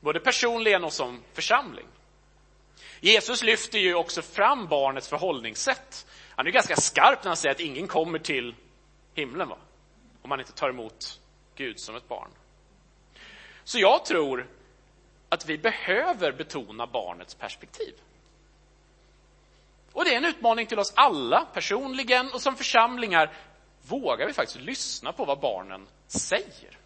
Både 0.00 0.20
personligen 0.20 0.84
och 0.84 0.92
som 0.92 1.22
församling. 1.32 1.86
Jesus 3.00 3.42
lyfter 3.42 3.78
ju 3.78 3.94
också 3.94 4.22
fram 4.22 4.66
barnets 4.66 5.08
förhållningssätt. 5.08 6.06
Han 6.30 6.46
är 6.46 6.50
ganska 6.50 6.76
skarp 6.76 7.24
när 7.24 7.28
han 7.28 7.36
säger 7.36 7.54
att 7.54 7.60
ingen 7.60 7.88
kommer 7.88 8.18
till 8.18 8.54
himlen 9.14 9.48
va? 9.48 9.58
om 10.22 10.28
man 10.28 10.40
inte 10.40 10.52
tar 10.52 10.70
emot 10.70 11.20
Gud 11.54 11.80
som 11.80 11.96
ett 11.96 12.08
barn. 12.08 12.30
Så 13.64 13.78
jag 13.78 14.04
tror 14.04 14.46
att 15.28 15.46
vi 15.46 15.58
behöver 15.58 16.32
betona 16.32 16.86
barnets 16.86 17.34
perspektiv. 17.34 17.94
Och 19.92 20.04
det 20.04 20.14
är 20.14 20.16
en 20.16 20.24
utmaning 20.24 20.66
till 20.66 20.78
oss 20.78 20.92
alla, 20.96 21.46
personligen 21.54 22.32
och 22.32 22.42
som 22.42 22.56
församlingar. 22.56 23.32
Vågar 23.82 24.26
vi 24.26 24.32
faktiskt 24.32 24.60
lyssna 24.60 25.12
på 25.12 25.24
vad 25.24 25.40
barnen 25.40 25.86
säger? 26.06 26.77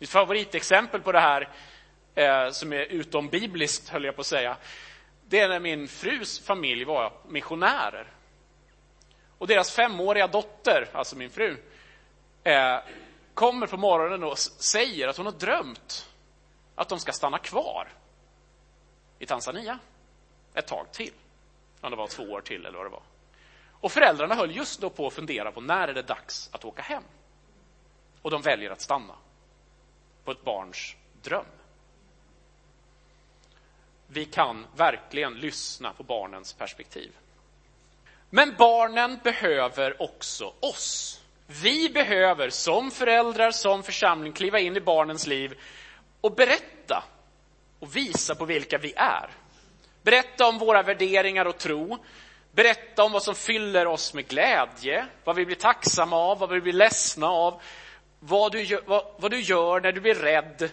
Mitt 0.00 0.10
favoritexempel 0.10 1.00
på 1.00 1.12
det 1.12 1.20
här, 1.20 1.48
eh, 2.14 2.50
som 2.50 2.72
är 2.72 2.84
utom 2.84 3.28
bibliskt, 3.28 3.88
höll 3.88 4.04
jag 4.04 4.14
på 4.14 4.20
att 4.20 4.26
säga, 4.26 4.56
det 5.28 5.38
är 5.38 5.48
när 5.48 5.60
min 5.60 5.88
frus 5.88 6.40
familj 6.40 6.84
var 6.84 7.12
missionärer. 7.28 8.06
Och 9.38 9.46
deras 9.46 9.70
femåriga 9.70 10.26
dotter, 10.26 10.88
alltså 10.92 11.16
min 11.16 11.30
fru, 11.30 11.56
eh, 12.44 12.78
kommer 13.34 13.66
på 13.66 13.76
morgonen 13.76 14.24
och 14.24 14.38
säger 14.38 15.08
att 15.08 15.16
hon 15.16 15.26
har 15.26 15.32
drömt 15.32 16.08
att 16.74 16.88
de 16.88 16.98
ska 16.98 17.12
stanna 17.12 17.38
kvar 17.38 17.88
i 19.18 19.26
Tanzania 19.26 19.78
ett 20.54 20.66
tag 20.66 20.92
till. 20.92 21.14
Om 21.80 21.90
det 21.90 21.96
var 21.96 22.06
två 22.06 22.22
år 22.22 22.40
till 22.40 22.66
eller 22.66 22.78
vad 22.78 22.86
det 22.86 22.90
var. 22.90 23.02
Och 23.80 23.92
föräldrarna 23.92 24.34
höll 24.34 24.56
just 24.56 24.80
då 24.80 24.90
på 24.90 25.06
att 25.06 25.12
fundera 25.12 25.52
på 25.52 25.60
när 25.60 25.88
är 25.88 25.94
det 25.94 26.02
dags 26.02 26.50
att 26.52 26.64
åka 26.64 26.82
hem. 26.82 27.02
Och 28.22 28.30
de 28.30 28.42
väljer 28.42 28.70
att 28.70 28.80
stanna 28.80 29.14
på 30.24 30.30
ett 30.30 30.44
barns 30.44 30.94
dröm. 31.22 31.44
Vi 34.06 34.24
kan 34.24 34.66
verkligen 34.76 35.34
lyssna 35.34 35.92
på 35.92 36.02
barnens 36.02 36.52
perspektiv. 36.52 37.12
Men 38.30 38.54
barnen 38.58 39.20
behöver 39.24 40.02
också 40.02 40.52
oss. 40.60 41.20
Vi 41.46 41.88
behöver 41.88 42.50
som 42.50 42.90
föräldrar, 42.90 43.50
som 43.50 43.82
församling 43.82 44.32
kliva 44.32 44.58
in 44.58 44.76
i 44.76 44.80
barnens 44.80 45.26
liv 45.26 45.58
och 46.20 46.34
berätta 46.34 47.04
och 47.78 47.96
visa 47.96 48.34
på 48.34 48.44
vilka 48.44 48.78
vi 48.78 48.92
är. 48.96 49.30
Berätta 50.02 50.48
om 50.48 50.58
våra 50.58 50.82
värderingar 50.82 51.44
och 51.44 51.58
tro. 51.58 51.98
Berätta 52.52 53.04
om 53.04 53.12
vad 53.12 53.22
som 53.22 53.34
fyller 53.34 53.86
oss 53.86 54.14
med 54.14 54.28
glädje, 54.28 55.06
vad 55.24 55.36
vi 55.36 55.46
blir 55.46 55.56
tacksamma 55.56 56.16
av, 56.16 56.38
vad 56.38 56.50
vi 56.50 56.60
blir 56.60 56.72
ledsna 56.72 57.26
av, 57.26 57.62
vad 58.20 58.52
du, 58.52 58.62
gör, 58.62 58.82
vad, 58.86 59.04
vad 59.18 59.30
du 59.30 59.40
gör 59.40 59.80
när 59.80 59.92
du 59.92 60.00
blir 60.00 60.14
rädd. 60.14 60.70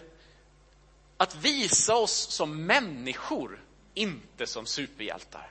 Att 1.16 1.34
visa 1.34 1.96
oss 1.96 2.12
som 2.12 2.66
människor, 2.66 3.60
inte 3.94 4.46
som 4.46 4.66
superhjältar. 4.66 5.50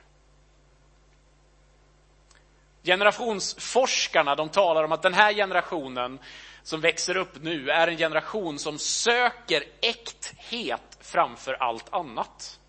Generationsforskarna 2.82 4.34
de 4.34 4.48
talar 4.48 4.84
om 4.84 4.92
att 4.92 5.02
den 5.02 5.14
här 5.14 5.32
generationen 5.32 6.18
som 6.62 6.80
växer 6.80 7.16
upp 7.16 7.42
nu 7.42 7.70
är 7.70 7.88
en 7.88 7.96
generation 7.96 8.58
som 8.58 8.78
söker 8.78 9.64
äkthet 9.80 10.98
framför 11.00 11.54
allt 11.54 11.92
annat. 11.92 12.60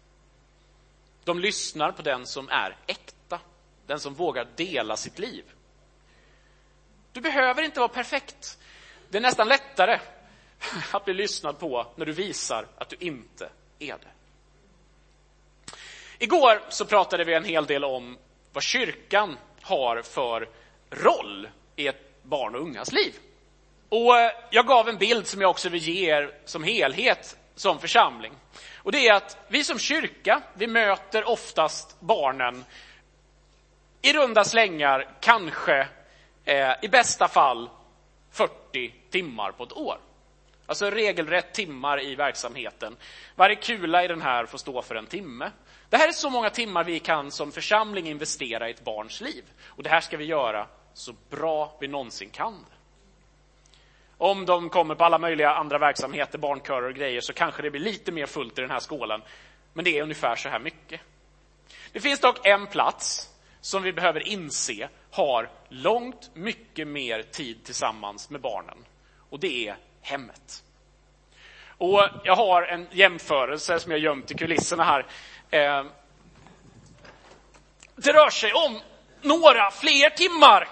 De 1.23 1.39
lyssnar 1.39 1.91
på 1.91 2.01
den 2.01 2.25
som 2.25 2.49
är 2.49 2.75
äkta, 2.87 3.39
den 3.87 3.99
som 3.99 4.13
vågar 4.13 4.47
dela 4.55 4.97
sitt 4.97 5.19
liv. 5.19 5.43
Du 7.11 7.21
behöver 7.21 7.63
inte 7.63 7.79
vara 7.79 7.89
perfekt. 7.89 8.57
Det 9.09 9.17
är 9.17 9.21
nästan 9.21 9.47
lättare 9.47 9.99
att 10.91 11.05
bli 11.05 11.13
lyssnad 11.13 11.59
på 11.59 11.87
när 11.95 12.05
du 12.05 12.11
visar 12.11 12.67
att 12.77 12.89
du 12.89 12.95
inte 12.99 13.49
är 13.79 13.97
det. 13.97 14.11
Igår 16.19 16.61
så 16.69 16.85
pratade 16.85 17.23
vi 17.23 17.33
en 17.33 17.43
hel 17.43 17.65
del 17.65 17.83
om 17.83 18.17
vad 18.53 18.63
kyrkan 18.63 19.37
har 19.61 20.01
för 20.01 20.49
roll 20.89 21.49
i 21.75 21.87
ett 21.87 22.23
barn 22.23 22.55
och 22.55 22.61
ungas 22.61 22.91
liv. 22.91 23.15
Och 23.89 24.17
eh, 24.17 24.31
jag 24.49 24.67
gav 24.67 24.89
en 24.89 24.97
bild 24.97 25.27
som 25.27 25.41
jag 25.41 25.49
också 25.49 25.69
vill 25.69 25.81
ge 25.81 26.09
er 26.09 26.31
som 26.45 26.63
helhet 26.63 27.37
som 27.55 27.79
församling. 27.79 28.33
Och 28.75 28.91
det 28.91 29.07
är 29.07 29.13
att 29.13 29.37
vi 29.47 29.63
som 29.63 29.79
kyrka, 29.79 30.41
vi 30.53 30.67
möter 30.67 31.29
oftast 31.29 32.01
barnen 32.01 32.65
i 34.01 34.13
runda 34.13 34.43
slängar, 34.43 35.07
kanske 35.19 35.87
eh, 36.45 36.71
i 36.81 36.87
bästa 36.87 37.27
fall 37.27 37.69
40 38.31 38.98
timmar 39.11 39.51
på 39.51 39.63
ett 39.63 39.77
år. 39.77 39.97
Alltså 40.65 40.89
regelrätt 40.89 41.53
timmar 41.53 42.03
i 42.03 42.15
verksamheten. 42.15 42.95
Varje 43.35 43.55
kula 43.55 44.03
i 44.03 44.07
den 44.07 44.21
här 44.21 44.45
får 44.45 44.57
stå 44.57 44.81
för 44.81 44.95
en 44.95 45.05
timme. 45.05 45.51
Det 45.89 45.97
här 45.97 46.07
är 46.07 46.11
så 46.11 46.29
många 46.29 46.49
timmar 46.49 46.83
vi 46.83 46.99
kan 46.99 47.31
som 47.31 47.51
församling 47.51 48.07
investera 48.07 48.67
i 48.67 48.71
ett 48.71 48.83
barns 48.83 49.21
liv. 49.21 49.43
Och 49.65 49.83
det 49.83 49.89
här 49.89 50.01
ska 50.01 50.17
vi 50.17 50.25
göra 50.25 50.67
så 50.93 51.13
bra 51.29 51.77
vi 51.79 51.87
någonsin 51.87 52.29
kan. 52.29 52.65
Om 54.17 54.45
de 54.45 54.69
kommer 54.69 54.95
på 54.95 55.03
alla 55.03 55.17
möjliga 55.17 55.53
andra 55.53 55.77
verksamheter, 55.77 56.37
barnkörer 56.37 56.89
och 56.89 56.95
grejer, 56.95 57.21
så 57.21 57.33
kanske 57.33 57.61
det 57.61 57.71
blir 57.71 57.81
lite 57.81 58.11
mer 58.11 58.25
fullt 58.25 58.57
i 58.57 58.61
den 58.61 58.71
här 58.71 58.79
skålen. 58.79 59.21
Men 59.73 59.85
det 59.85 59.97
är 59.97 60.03
ungefär 60.03 60.35
så 60.35 60.49
här 60.49 60.59
mycket. 60.59 61.01
Det 61.91 61.99
finns 61.99 62.19
dock 62.19 62.45
en 62.45 62.67
plats 62.67 63.29
som 63.61 63.83
vi 63.83 63.93
behöver 63.93 64.27
inse 64.27 64.89
har 65.11 65.49
långt 65.69 66.31
mycket 66.33 66.87
mer 66.87 67.23
tid 67.23 67.63
tillsammans 67.63 68.29
med 68.29 68.41
barnen. 68.41 68.77
Och 69.29 69.39
det 69.39 69.67
är 69.67 69.77
hemmet. 70.01 70.63
Och 71.77 72.01
jag 72.23 72.35
har 72.35 72.63
en 72.63 72.87
jämförelse 72.91 73.79
som 73.79 73.91
jag 73.91 73.99
gömt 73.99 74.31
i 74.31 74.33
kulisserna 74.33 74.83
här. 74.83 75.05
Ehm, 75.51 75.89
det 77.95 78.13
rör 78.13 78.29
sig 78.29 78.53
om 78.53 78.81
några 79.21 79.71
fler 79.71 80.09
timmar, 80.09 80.69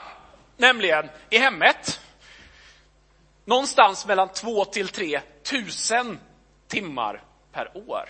nämligen 0.58 1.10
i 1.30 1.38
hemmet. 1.38 2.02
Någonstans 3.46 4.06
mellan 4.06 4.30
två 4.30 4.66
till 4.66 4.88
tre 4.88 5.22
tusen 5.44 6.20
timmar 6.68 7.24
per 7.52 7.78
år. 7.78 8.10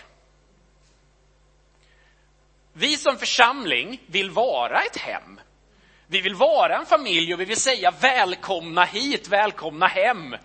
Vi 2.73 2.97
som 2.97 3.17
församling 3.17 4.01
vill 4.07 4.29
vara 4.29 4.81
ett 4.81 4.97
hem. 4.97 5.39
Vi 6.09 6.21
vill 6.21 6.35
vara 6.35 6.77
en 6.77 6.85
familj 6.85 7.33
och 7.33 7.39
vi 7.39 7.45
vill 7.45 7.61
säga 7.61 7.91
välkomna 7.91 8.83
hit, 8.83 9.27
välkomna 9.27 9.87
hem. 9.87 10.35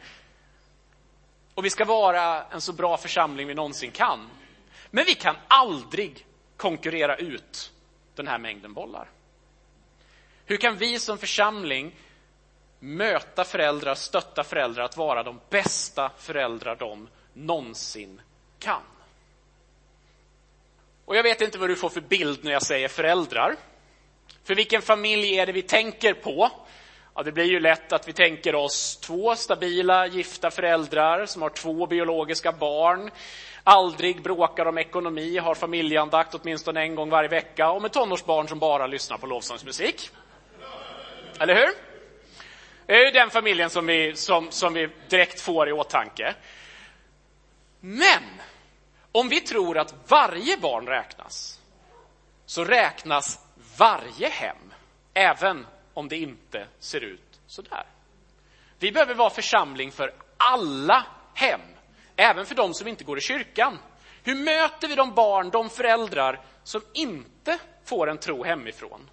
Och 1.55 1.65
vi 1.65 1.71
ska 1.71 1.85
vara 1.85 2.45
en 2.45 2.61
så 2.61 2.73
bra 2.73 2.97
församling 2.97 3.47
vi 3.47 3.55
någonsin 3.55 3.91
kan. 3.91 4.31
Men 4.91 5.05
vi 5.05 5.15
kan 5.15 5.37
aldrig 5.49 6.27
konkurrera 6.57 7.17
ut 7.17 7.73
den 8.15 8.27
här 8.27 8.39
mängden 8.39 8.73
bollar. 8.73 9.09
Hur 10.47 10.57
kan 10.57 10.77
vi 10.77 10.99
som 10.99 11.19
församling 11.19 11.97
möta 12.79 13.45
föräldrar, 13.45 13.95
stötta 13.95 14.45
föräldrar 14.45 14.85
att 14.85 14.97
vara 14.97 15.23
de 15.23 15.41
bästa 15.51 16.11
föräldrar 16.19 16.77
de 16.77 17.09
någonsin 17.33 18.21
kan? 18.59 18.83
Och 21.05 21.17
jag 21.17 21.23
vet 21.23 21.41
inte 21.41 21.59
vad 21.59 21.71
du 21.71 21.77
får 21.77 21.89
för 21.89 22.01
bild 22.01 22.45
när 22.45 22.53
jag 22.53 22.63
säger 22.63 22.89
föräldrar. 22.89 23.57
För 24.45 24.55
vilken 24.55 24.83
familj 24.83 25.39
är 25.39 25.47
det 25.47 25.53
vi 25.53 25.63
tänker 25.63 26.15
på? 26.15 26.51
Ja, 27.15 27.23
det 27.23 27.33
blir 27.33 27.45
ju 27.45 27.61
lätt 27.61 27.93
att 27.93 28.09
vi 28.09 28.13
tänker 28.13 28.55
oss 28.55 28.97
två 28.97 29.37
stabila 29.37 30.07
gifta 30.07 30.51
föräldrar 30.51 31.27
som 31.27 31.43
har 31.43 31.51
två 31.51 31.87
biologiska 31.87 32.53
barn, 32.53 33.11
aldrig 33.65 34.23
bråkar 34.23 34.67
om 34.67 34.79
ekonomi, 34.79 35.39
har 35.39 35.55
familjeandakt 35.55 36.35
åtminstone 36.35 36.81
en 36.81 36.95
gång 36.95 37.11
varje 37.11 37.29
vecka 37.29 37.71
och 37.71 37.83
med 37.83 37.93
tonårsbarn 37.93 38.49
som 38.49 38.59
bara 38.59 38.87
lyssnar 38.87 39.19
på 39.19 39.27
lovsångsmusik. 39.27 40.11
Eller 41.41 41.55
hur? 41.55 41.71
Det 42.87 42.93
är 42.93 43.05
ju 43.05 43.11
den 43.11 43.31
familjen 43.31 43.71
som 43.71 43.87
vi, 43.87 44.17
som, 44.17 44.51
som 44.51 44.75
vi 44.75 44.89
direkt 45.09 45.41
får 45.41 45.69
i 45.69 45.73
åtanke. 45.73 46.35
Men 47.81 48.23
om 49.13 49.29
vi 49.29 49.41
tror 49.41 49.79
att 49.79 49.95
varje 50.09 50.57
barn 50.57 50.87
räknas, 50.87 51.61
så 52.47 52.65
räknas 52.65 53.39
varje 53.77 54.29
hem, 54.29 54.73
även 55.15 55.67
om 55.95 56.09
det 56.09 56.17
inte 56.17 56.67
ser 56.79 57.01
ut 57.01 57.41
så 57.47 57.63
där. 57.63 57.85
Vi 58.79 58.93
behöver 58.93 59.15
vara 59.15 59.31
församling 59.31 59.93
för 59.93 60.15
alla 60.37 61.07
hem, 61.35 61.61
även 62.17 62.47
för 62.47 62.55
de 62.55 62.75
som 62.75 62.89
inte 62.89 63.05
går 63.05 63.19
i 63.19 63.21
kyrkan. 63.21 63.79
Hur 64.23 64.35
möter 64.35 64.89
vi 64.89 64.95
de 64.95 65.15
barn, 65.15 65.51
de 65.51 65.71
föräldrar 65.71 66.41
som 66.65 66.83
inte 66.93 67.59
får 67.85 68.11
en 68.11 68.19
tro 68.19 68.45
hemifrån? 68.45 69.11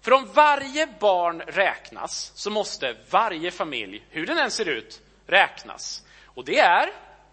För 0.00 0.12
om 0.12 0.26
varje 0.34 0.86
barn 0.86 1.40
räknas 1.40 2.32
så 2.34 2.50
måste 2.50 2.96
varje 3.10 3.50
familj, 3.50 4.06
hur 4.10 4.26
den 4.26 4.38
än 4.38 4.50
ser 4.50 4.68
ut, 4.68 5.00
räknas. 5.26 6.04
Och 6.24 6.44
det 6.44 6.58
är, 6.58 6.90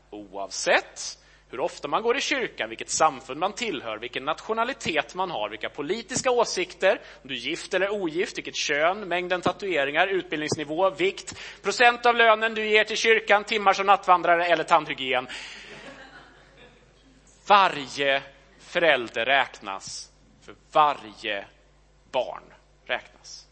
oavsett 0.10 1.18
hur 1.50 1.60
ofta 1.60 1.88
man 1.88 2.04
går 2.04 2.18
i 2.18 2.22
kyrkan, 2.22 2.70
vilket 2.70 2.90
samfund 2.90 3.40
man 3.40 3.54
tillhör, 3.54 3.98
vilken 3.98 4.26
nationalitet 4.26 5.16
man 5.16 5.32
har, 5.32 5.50
vilka 5.50 5.70
politiska 5.70 6.32
åsikter, 6.32 7.02
om 7.22 7.30
du 7.30 7.36
är 7.36 7.40
gift 7.40 7.74
eller 7.74 7.90
ogift, 7.90 8.38
vilket 8.38 8.56
kön, 8.56 9.08
mängden 9.08 9.42
tatueringar, 9.42 10.08
utbildningsnivå, 10.08 10.90
vikt, 10.90 11.40
procent 11.64 12.06
av 12.06 12.16
lönen 12.16 12.54
du 12.54 12.66
ger 12.70 12.84
till 12.84 12.98
kyrkan, 12.98 13.44
timmar 13.44 13.74
som 13.74 13.86
nattvandrare 13.86 14.46
eller 14.46 14.64
tandhygien. 14.64 15.28
Varje 17.48 18.24
förälder 18.60 19.26
räknas 19.26 20.12
för 20.46 20.56
varje 20.72 21.46
barn 22.12 22.44
räknas. 22.86 23.48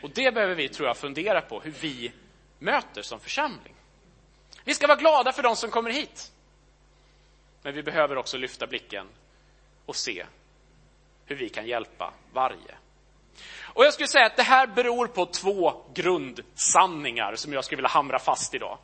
Och 0.00 0.10
det 0.10 0.34
behöver 0.34 0.54
vi, 0.54 0.68
tror 0.68 0.88
jag, 0.88 0.96
fundera 0.96 1.40
på 1.40 1.60
hur 1.60 1.70
vi 1.70 2.12
möter 2.58 3.02
som 3.02 3.20
församling. 3.20 3.74
Vi 4.66 4.74
ska 4.74 4.86
vara 4.86 4.98
glada 4.98 5.32
för 5.32 5.42
de 5.42 5.56
som 5.56 5.70
kommer 5.70 5.90
hit. 5.90 6.32
Men 7.62 7.74
vi 7.74 7.82
behöver 7.82 8.16
också 8.16 8.36
lyfta 8.36 8.66
blicken 8.66 9.06
och 9.86 9.96
se 9.96 10.26
hur 11.26 11.36
vi 11.36 11.48
kan 11.48 11.66
hjälpa 11.66 12.12
varje. 12.32 12.74
Och 13.62 13.84
jag 13.84 13.94
skulle 13.94 14.08
säga 14.08 14.26
att 14.26 14.36
det 14.36 14.42
här 14.42 14.66
beror 14.66 15.06
på 15.06 15.26
två 15.26 15.84
grundsanningar 15.94 17.34
som 17.36 17.52
jag 17.52 17.64
skulle 17.64 17.76
vilja 17.76 17.88
hamra 17.88 18.18
fast 18.18 18.54
idag. 18.54 18.78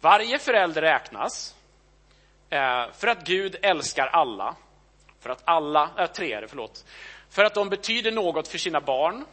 Varje 0.00 0.38
förälder 0.38 0.82
räknas 0.82 1.54
eh, 2.50 2.92
för 2.92 3.06
att 3.06 3.26
Gud 3.26 3.56
älskar 3.62 4.06
alla. 4.06 4.56
För 5.20 5.30
att 5.30 5.42
alla, 5.44 5.90
äh, 5.98 6.06
tre 6.06 6.32
är 6.32 6.40
det, 6.40 6.48
förlåt. 6.48 6.84
För 7.28 7.44
att 7.44 7.54
de 7.54 7.68
betyder 7.68 8.12
något 8.12 8.48
för 8.48 8.58
sina 8.58 8.80
barn 8.80 9.24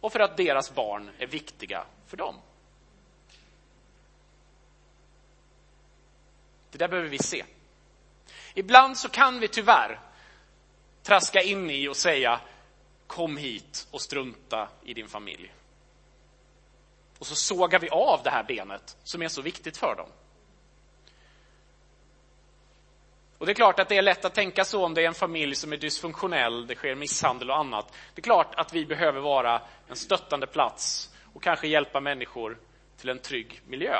och 0.00 0.12
för 0.12 0.20
att 0.20 0.36
deras 0.36 0.74
barn 0.74 1.10
är 1.18 1.26
viktiga 1.26 1.84
för 2.06 2.16
dem. 2.16 2.34
Det 6.74 6.78
där 6.78 6.88
behöver 6.88 7.08
vi 7.08 7.18
se. 7.18 7.44
Ibland 8.54 8.98
så 8.98 9.08
kan 9.08 9.40
vi 9.40 9.48
tyvärr 9.48 10.00
traska 11.02 11.42
in 11.42 11.70
i 11.70 11.88
och 11.88 11.96
säga 11.96 12.40
kom 13.06 13.36
hit 13.36 13.86
och 13.90 14.00
strunta 14.00 14.68
i 14.84 14.94
din 14.94 15.08
familj. 15.08 15.52
Och 17.18 17.26
så 17.26 17.34
sågar 17.34 17.78
vi 17.78 17.88
av 17.88 18.20
det 18.24 18.30
här 18.30 18.44
benet 18.44 18.96
som 19.04 19.22
är 19.22 19.28
så 19.28 19.42
viktigt 19.42 19.76
för 19.76 19.94
dem. 19.96 20.08
Och 23.38 23.46
det 23.46 23.52
är 23.52 23.54
klart 23.54 23.80
att 23.80 23.88
det 23.88 23.96
är 23.96 24.02
lätt 24.02 24.24
att 24.24 24.34
tänka 24.34 24.64
så 24.64 24.84
om 24.84 24.94
det 24.94 25.02
är 25.02 25.06
en 25.06 25.14
familj 25.14 25.54
som 25.54 25.72
är 25.72 25.76
dysfunktionell, 25.76 26.66
det 26.66 26.74
sker 26.74 26.94
misshandel 26.94 27.50
och 27.50 27.58
annat. 27.58 27.92
Det 28.14 28.20
är 28.20 28.24
klart 28.24 28.54
att 28.54 28.72
vi 28.72 28.86
behöver 28.86 29.20
vara 29.20 29.62
en 29.88 29.96
stöttande 29.96 30.46
plats 30.46 31.10
och 31.34 31.42
kanske 31.42 31.68
hjälpa 31.68 32.00
människor 32.00 32.58
till 32.96 33.08
en 33.08 33.18
trygg 33.18 33.60
miljö. 33.66 33.96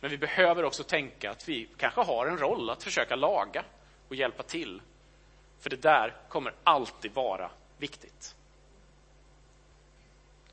Men 0.00 0.10
vi 0.10 0.18
behöver 0.18 0.64
också 0.64 0.84
tänka 0.84 1.30
att 1.30 1.48
vi 1.48 1.68
kanske 1.76 2.00
har 2.00 2.26
en 2.26 2.38
roll 2.38 2.70
att 2.70 2.82
försöka 2.82 3.16
laga 3.16 3.64
och 4.08 4.14
hjälpa 4.14 4.42
till. 4.42 4.82
För 5.60 5.70
det 5.70 5.82
där 5.82 6.16
kommer 6.28 6.54
alltid 6.64 7.12
vara 7.12 7.50
viktigt. 7.78 8.34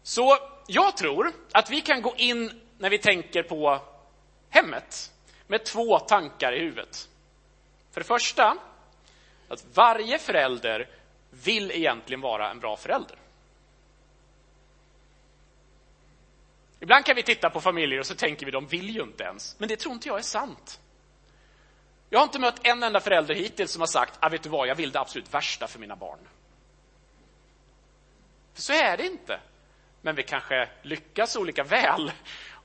Så 0.04 0.38
jag 0.68 0.98
tror 0.98 1.32
att 1.52 1.70
vi 1.70 1.82
kan 1.82 2.02
gå 2.02 2.16
in 2.16 2.62
när 2.78 2.90
vi 2.90 2.98
tänker 2.98 3.44
på 3.44 3.80
hemmet 4.50 5.12
med 5.48 5.66
två 5.66 6.00
tankar 6.00 6.54
i 6.54 6.60
huvudet. 6.60 7.10
För 7.92 8.02
det 8.02 8.08
första, 8.08 8.58
att 9.48 9.66
varje 9.74 10.20
förälder 10.20 10.90
vill 11.30 11.72
egentligen 11.72 12.22
vara 12.22 12.52
en 12.52 12.60
bra 12.60 12.78
förälder. 12.78 13.18
Ibland 16.80 17.06
kan 17.06 17.16
vi 17.16 17.24
titta 17.24 17.50
på 17.50 17.62
familjer 17.62 18.00
och 18.00 18.06
så 18.06 18.16
tänker 18.16 18.46
vi 18.46 18.52
de 18.52 18.68
vill 18.68 18.90
ju 18.90 19.02
inte 19.02 19.24
ens. 19.24 19.60
Men 19.60 19.70
det 19.70 19.76
tror 19.76 19.94
inte 19.94 20.08
jag 20.08 20.18
är 20.18 20.24
sant. 20.24 20.80
Jag 22.10 22.20
har 22.20 22.24
inte 22.24 22.40
mött 22.40 22.68
en 22.68 22.84
enda 22.84 23.00
förälder 23.00 23.36
hittills 23.36 23.72
som 23.72 23.82
har 23.82 23.88
sagt, 23.88 24.18
ah, 24.20 24.30
vet 24.30 24.44
du 24.44 24.50
vad, 24.50 24.68
jag 24.68 24.76
vill 24.76 24.92
det 24.92 25.00
absolut 25.00 25.34
värsta 25.34 25.68
för 25.68 25.80
mina 25.80 25.96
barn. 25.96 26.20
För 28.54 28.62
så 28.62 28.74
är 28.74 28.98
det 28.98 29.06
inte. 29.06 29.40
Men 30.02 30.16
vi 30.16 30.24
kanske 30.24 30.70
lyckas 30.82 31.36
olika 31.36 31.64
väl. 31.64 32.12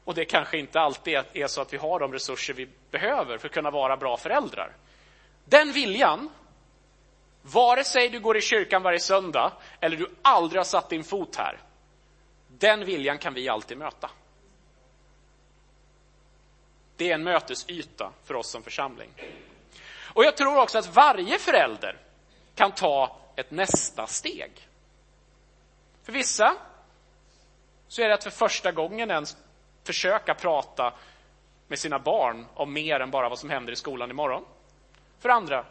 Och 0.05 0.15
det 0.15 0.25
kanske 0.25 0.59
inte 0.59 0.81
alltid 0.81 1.15
är 1.33 1.47
så 1.47 1.61
att 1.61 1.73
vi 1.73 1.77
har 1.77 2.01
de 2.01 2.13
resurser 2.13 2.55
vi 2.55 2.69
behöver 2.91 3.39
för 3.39 3.49
att 3.49 3.55
kunna 3.55 3.71
vara 3.71 3.97
bra 3.97 4.17
föräldrar. 4.17 4.73
Den 5.45 5.73
viljan, 5.73 6.31
vare 7.43 7.85
sig 7.85 8.09
du 8.09 8.21
går 8.21 8.37
i 8.37 8.41
kyrkan 8.41 8.83
varje 8.83 9.01
söndag 9.01 9.53
eller 9.81 9.97
du 9.97 10.11
aldrig 10.23 10.59
har 10.59 10.65
satt 10.65 10.91
din 10.91 11.05
fot 11.05 11.37
här, 11.37 11.59
den 12.61 12.85
viljan 12.85 13.19
kan 13.19 13.35
vi 13.35 13.49
alltid 13.49 13.79
möta. 13.79 14.11
Det 16.97 17.11
är 17.11 17.15
en 17.15 17.23
mötesyta 17.23 18.13
för 18.25 18.35
oss 18.35 18.51
som 18.51 18.63
församling. 18.63 19.11
Och 20.15 20.25
jag 20.25 20.37
tror 20.37 20.63
också 20.63 20.79
att 20.79 20.95
varje 20.97 21.39
förälder 21.39 21.97
kan 22.55 22.73
ta 22.73 23.17
ett 23.37 23.51
nästa 23.51 24.07
steg. 24.07 24.69
För 26.03 26.13
vissa 26.13 26.57
så 27.89 28.03
är 28.03 28.09
det 28.09 28.15
att 28.15 28.25
för 28.25 28.31
första 28.31 28.73
gången 28.73 29.11
ens 29.11 29.37
försöka 29.85 30.35
prata 30.35 30.93
med 31.69 31.79
sina 31.79 31.99
barn 31.99 32.47
om 32.55 32.73
mer 32.73 33.01
än 33.01 33.11
bara 33.11 33.29
vad 33.29 33.39
som 33.39 33.51
händer 33.51 33.73
i 33.73 33.77
skolan 33.77 34.11
imorgon. 34.11 34.45
För 35.19 35.29
andra 35.29 35.65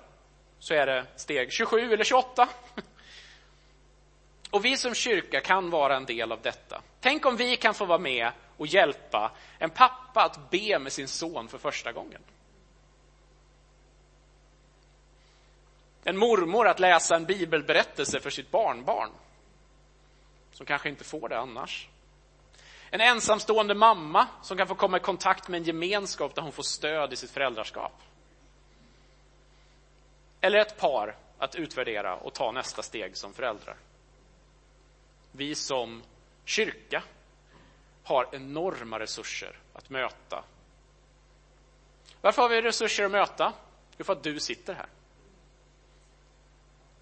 så 0.60 0.74
är 0.74 0.86
det 0.86 1.06
steg 1.16 1.52
27 1.52 1.94
eller 1.94 2.04
28. 2.04 2.48
Och 4.52 4.66
vi 4.66 4.78
som 4.78 4.94
kyrka 4.94 5.42
kan 5.42 5.70
vara 5.70 5.96
en 5.96 6.06
del 6.06 6.32
av 6.32 6.42
detta. 6.42 6.82
Tänk 7.00 7.26
om 7.26 7.36
vi 7.36 7.56
kan 7.56 7.74
få 7.74 7.86
vara 7.86 8.00
med 8.00 8.32
och 8.58 8.68
hjälpa 8.68 9.32
en 9.58 9.70
pappa 9.70 10.24
att 10.24 10.50
be 10.50 10.80
med 10.80 10.92
sin 10.92 11.08
son 11.08 11.48
för 11.48 11.58
första 11.58 11.92
gången. 11.92 12.22
En 16.04 16.18
mormor 16.18 16.68
att 16.68 16.80
läsa 16.80 17.16
en 17.16 17.26
bibelberättelse 17.26 18.20
för 18.20 18.30
sitt 18.30 18.52
barnbarn, 18.52 19.10
som 20.52 20.66
kanske 20.66 20.90
inte 20.90 21.04
får 21.04 21.30
det 21.30 21.40
annars. 21.40 21.88
En 22.92 23.02
ensamstående 23.02 23.76
mamma 23.76 24.28
som 24.42 24.58
kan 24.58 24.68
få 24.68 24.76
komma 24.76 24.98
i 24.98 25.00
kontakt 25.00 25.48
med 25.48 25.58
en 25.58 25.64
gemenskap 25.64 26.36
där 26.36 26.42
hon 26.42 26.52
får 26.52 26.64
stöd 26.64 27.14
i 27.14 27.16
sitt 27.16 27.32
föräldraskap. 27.32 28.02
Eller 30.42 30.60
ett 30.60 30.78
par 30.78 31.16
att 31.38 31.56
utvärdera 31.56 32.16
och 32.16 32.34
ta 32.34 32.52
nästa 32.52 32.84
steg 32.84 33.18
som 33.18 33.34
föräldrar. 33.34 33.76
Vi 35.32 35.56
som 35.56 36.04
kyrka 36.46 37.04
har 38.04 38.30
enorma 38.32 39.00
resurser 39.00 39.58
att 39.74 39.90
möta. 39.90 40.44
Varför 42.22 42.42
har 42.42 42.50
vi 42.50 42.62
resurser 42.62 43.06
att 43.06 43.12
möta? 43.12 43.54
Jo, 43.98 44.06
för 44.06 44.14
att 44.14 44.24
du 44.24 44.40
sitter 44.40 44.74
här. 44.74 44.88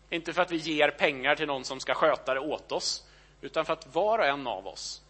Inte 0.09 0.33
för 0.33 0.41
att 0.41 0.51
vi 0.51 0.57
ger 0.57 0.89
pengar 0.91 1.35
till 1.35 1.47
någon 1.47 1.65
som 1.65 1.79
ska 1.79 1.93
sköta 1.93 2.33
det 2.33 2.39
åt 2.39 2.71
oss, 2.71 3.03
utan 3.41 3.65
för 3.65 3.73
att 3.73 3.95
var 3.95 4.19
och 4.19 4.25
en 4.25 4.47
av 4.47 4.67
oss 4.67 5.01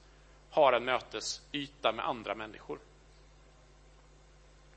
har 0.50 0.74
en 0.74 0.86
mötesyta 0.86 1.92
med 1.92 2.08
andra 2.08 2.36
människor. 2.36 2.80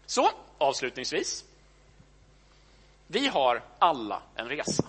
Så, 0.06 0.30
avslutningsvis. 0.58 1.44
Vi 3.06 3.26
har 3.26 3.62
alla 3.78 4.22
en 4.34 4.48
resa. 4.48 4.84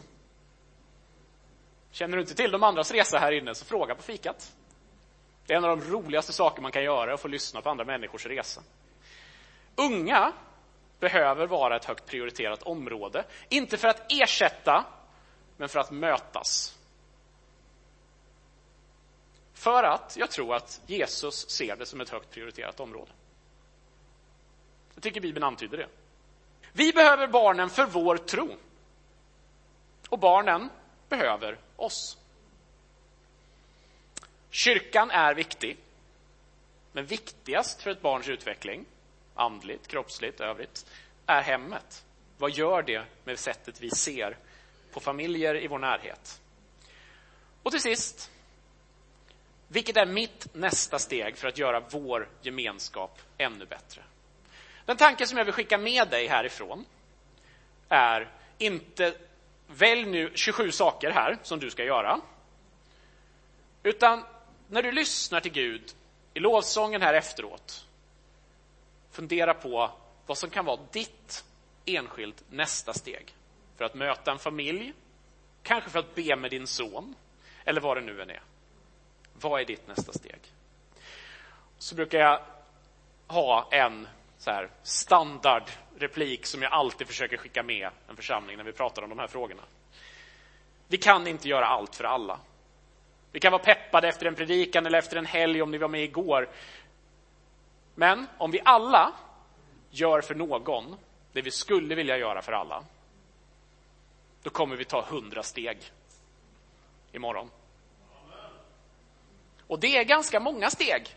Känner 1.92 2.18
du 2.18 2.22
inte 2.22 2.36
till 2.36 2.52
de 2.52 2.64
andras 2.64 2.92
resa 2.92 3.18
här 3.18 3.32
inne, 3.32 3.56
så 3.56 3.66
fråga 3.66 3.96
på 3.96 4.02
fikat. 4.02 4.56
Det 5.46 5.54
är 5.54 5.58
en 5.58 5.66
av 5.66 5.78
de 5.78 5.92
roligaste 5.92 6.34
saker 6.34 6.62
man 6.62 6.72
kan 6.72 6.84
göra, 6.84 7.14
att 7.14 7.20
få 7.20 7.28
lyssna 7.28 7.62
på 7.62 7.70
andra 7.70 7.86
människors 7.86 8.26
resa. 8.26 8.62
Unga 9.76 10.34
behöver 11.00 11.48
vara 11.48 11.76
ett 11.76 11.86
högt 11.86 12.06
prioriterat 12.06 12.64
område, 12.64 13.24
inte 13.50 13.78
för 13.78 13.88
att 13.88 14.12
ersätta, 14.12 14.86
men 15.58 15.70
för 15.70 15.80
att 15.80 15.92
mötas. 15.92 16.78
För 19.54 19.84
att 19.84 20.18
jag 20.18 20.32
tror 20.32 20.56
att 20.56 20.82
Jesus 20.86 21.50
ser 21.50 21.76
det 21.76 21.86
som 21.86 22.02
ett 22.02 22.10
högt 22.10 22.30
prioriterat 22.32 22.80
område. 22.80 23.12
Jag 24.94 25.04
tycker 25.04 25.22
Bibeln 25.22 25.44
antyder 25.44 25.78
det. 25.78 25.88
Vi 26.74 26.94
behöver 26.94 27.28
barnen 27.28 27.70
för 27.70 27.86
vår 27.86 28.18
tro. 28.18 28.56
Och 30.10 30.20
barnen 30.20 30.70
behöver 31.12 31.58
oss. 31.76 32.18
Kyrkan 34.50 35.12
är 35.12 35.34
viktig. 35.34 35.78
Men 36.92 37.06
viktigast 37.06 37.82
för 37.82 37.92
ett 37.92 38.02
barns 38.02 38.30
utveckling, 38.30 38.86
andligt, 39.36 39.88
kroppsligt, 39.88 40.40
övrigt, 40.40 40.86
är 41.26 41.42
hemmet. 41.42 42.06
Vad 42.38 42.52
gör 42.52 42.82
det 42.82 43.04
med 43.24 43.40
sättet 43.40 43.82
vi 43.82 43.90
ser 43.90 44.38
på 44.92 45.00
familjer 45.00 45.56
i 45.64 45.68
vår 45.68 45.80
närhet? 45.80 46.42
Och 47.64 47.72
till 47.72 47.82
sist, 47.82 48.32
vilket 49.68 49.98
är 49.98 50.06
mitt 50.06 50.48
nästa 50.54 51.00
steg 51.00 51.38
för 51.38 51.48
att 51.48 51.58
göra 51.58 51.80
vår 51.80 52.30
gemenskap 52.42 53.22
ännu 53.38 53.66
bättre? 53.66 54.04
Den 54.86 54.98
tanke 54.98 55.28
som 55.28 55.38
jag 55.38 55.46
vill 55.46 55.54
skicka 55.54 55.78
med 55.78 56.10
dig 56.10 56.28
härifrån 56.28 56.86
är 57.90 58.32
inte 58.58 59.14
välj 59.78 60.06
nu 60.06 60.32
27 60.36 60.72
saker 60.72 61.12
här 61.12 61.38
som 61.44 61.60
du 61.60 61.70
ska 61.70 61.84
göra. 61.84 62.22
Utan 63.84 64.24
när 64.68 64.84
du 64.84 64.92
lyssnar 64.92 65.40
till 65.40 65.52
Gud 65.52 65.94
i 66.34 66.40
lovsången 66.40 67.02
här 67.02 67.14
efteråt, 67.14 67.88
fundera 69.12 69.54
på 69.54 69.92
vad 70.26 70.38
som 70.38 70.50
kan 70.50 70.66
vara 70.66 70.80
ditt 70.92 71.46
enskilt 71.86 72.44
nästa 72.50 72.94
steg 72.94 73.36
för 73.78 73.86
att 73.86 73.96
möta 73.96 74.32
en 74.32 74.40
familj, 74.40 74.94
kanske 75.64 75.90
för 75.90 76.00
att 76.00 76.16
be 76.16 76.36
med 76.36 76.52
din 76.52 76.68
son, 76.68 77.16
eller 77.66 77.82
vad 77.82 77.98
det 77.98 78.02
nu 78.02 78.22
än 78.22 78.30
är. 78.30 78.42
Vad 79.34 79.62
är 79.62 79.66
ditt 79.66 79.88
nästa 79.88 80.14
steg? 80.14 80.40
Så 81.78 81.96
brukar 81.96 82.20
jag 82.20 82.42
ha 83.28 83.68
en 83.72 84.08
så 84.42 84.52
här 84.52 84.70
standardreplik 84.84 86.46
som 86.46 86.62
jag 86.62 86.74
alltid 86.74 87.08
försöker 87.08 87.38
skicka 87.38 87.64
med 87.64 87.90
en 88.10 88.16
församling 88.16 88.58
när 88.58 88.64
vi 88.64 88.72
pratar 88.72 89.02
om 89.02 89.10
de 89.10 89.20
här 89.20 89.28
frågorna. 89.28 89.62
Vi 90.88 90.98
kan 90.98 91.28
inte 91.28 91.50
göra 91.50 91.66
allt 91.66 91.96
för 91.96 92.04
alla. 92.04 92.40
Vi 93.32 93.40
kan 93.40 93.52
vara 93.52 93.64
peppade 93.64 94.08
efter 94.08 94.26
en 94.26 94.36
predikan 94.36 94.86
eller 94.86 94.98
efter 94.98 95.18
en 95.18 95.26
helg 95.26 95.62
om 95.62 95.72
ni 95.72 95.78
var 95.78 95.88
med 95.88 96.04
igår. 96.04 96.50
Men 97.96 98.28
om 98.38 98.52
vi 98.52 98.62
alla 98.66 99.14
gör 99.90 100.22
för 100.22 100.36
någon 100.36 100.98
det 101.32 101.42
vi 101.42 101.52
skulle 101.52 101.96
vilja 101.96 102.18
göra 102.18 102.42
för 102.42 102.52
alla, 102.52 102.84
då 104.44 104.50
kommer 104.50 104.76
vi 104.76 104.86
ta 104.86 105.02
hundra 105.02 105.44
steg 105.44 105.78
imorgon. 107.12 107.50
Och 109.68 109.80
det 109.80 109.98
är 109.98 110.04
ganska 110.04 110.40
många 110.40 110.70
steg 110.70 111.16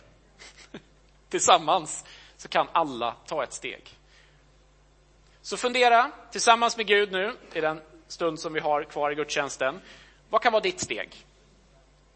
tillsammans 1.29 2.05
så 2.45 2.49
kan 2.49 2.69
alla 2.73 3.17
ta 3.27 3.43
ett 3.43 3.53
steg. 3.53 3.99
Så 5.43 5.57
fundera 5.57 6.11
tillsammans 6.31 6.77
med 6.77 6.87
Gud 6.87 7.13
nu, 7.13 7.37
i 7.53 7.61
den 7.61 7.81
stund 8.07 8.41
som 8.41 8.53
vi 8.53 8.61
har 8.61 8.85
kvar 8.85 9.11
i 9.11 9.15
gudstjänsten. 9.15 9.81
Vad 10.31 10.43
kan 10.43 10.53
vara 10.53 10.63
ditt 10.63 10.81
steg? 10.81 11.27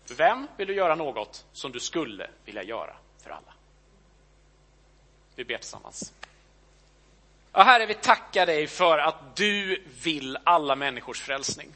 För 0.05 0.15
vem 0.15 0.49
vill 0.57 0.67
du 0.67 0.75
göra 0.75 0.95
något 0.95 1.47
som 1.53 1.73
du 1.73 1.81
skulle 1.81 2.31
vilja 2.45 2.63
göra 2.63 2.97
för 3.23 3.31
alla? 3.31 3.53
Vi 5.35 5.45
ber 5.45 5.59
tillsammans. 5.59 6.13
Ja, 7.53 7.63
Herre, 7.63 7.87
vi 7.87 7.95
tackar 7.95 8.47
dig 8.47 8.67
för 8.67 8.99
att 8.99 9.37
du 9.37 9.85
vill 10.03 10.39
alla 10.45 10.77
människors 10.77 11.21
frälsning. 11.21 11.69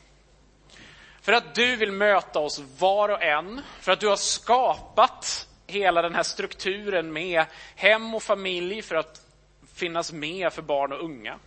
För 1.20 1.32
att 1.32 1.54
du 1.54 1.76
vill 1.76 1.92
möta 1.92 2.38
oss 2.38 2.62
var 2.78 3.08
och 3.08 3.22
en, 3.22 3.62
för 3.80 3.92
att 3.92 4.00
du 4.00 4.08
har 4.08 4.16
skapat 4.16 5.48
hela 5.72 6.02
den 6.02 6.14
här 6.14 6.22
strukturen 6.22 7.12
med 7.12 7.44
hem 7.76 8.14
och 8.14 8.22
familj 8.22 8.82
för 8.82 8.94
att 8.94 9.26
finnas 9.74 10.12
med 10.12 10.52
för 10.52 10.62
barn 10.62 10.92
och 10.92 11.04
unga. 11.04 11.38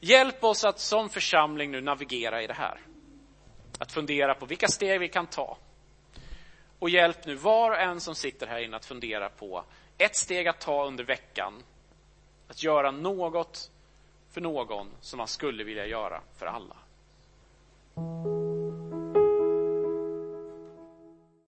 Hjälp 0.00 0.44
oss 0.44 0.64
att 0.64 0.80
som 0.80 1.08
församling 1.08 1.70
nu 1.70 1.80
navigera 1.80 2.42
i 2.42 2.46
det 2.46 2.54
här. 2.54 2.80
Att 3.78 3.92
fundera 3.92 4.34
på 4.34 4.46
vilka 4.46 4.68
steg 4.68 5.00
vi 5.00 5.08
kan 5.08 5.26
ta. 5.26 5.56
Och 6.78 6.90
hjälp 6.90 7.26
nu 7.26 7.34
var 7.34 7.70
och 7.70 7.80
en 7.80 8.00
som 8.00 8.14
sitter 8.14 8.46
här 8.46 8.60
inne 8.60 8.76
att 8.76 8.86
fundera 8.86 9.28
på 9.28 9.64
ett 9.98 10.16
steg 10.16 10.48
att 10.48 10.60
ta 10.60 10.86
under 10.86 11.04
veckan. 11.04 11.62
Att 12.48 12.62
göra 12.62 12.90
något 12.90 13.70
för 14.30 14.40
någon 14.40 14.90
som 15.00 15.16
man 15.16 15.28
skulle 15.28 15.64
vilja 15.64 15.86
göra 15.86 16.20
för 16.36 16.46
alla. 16.46 16.76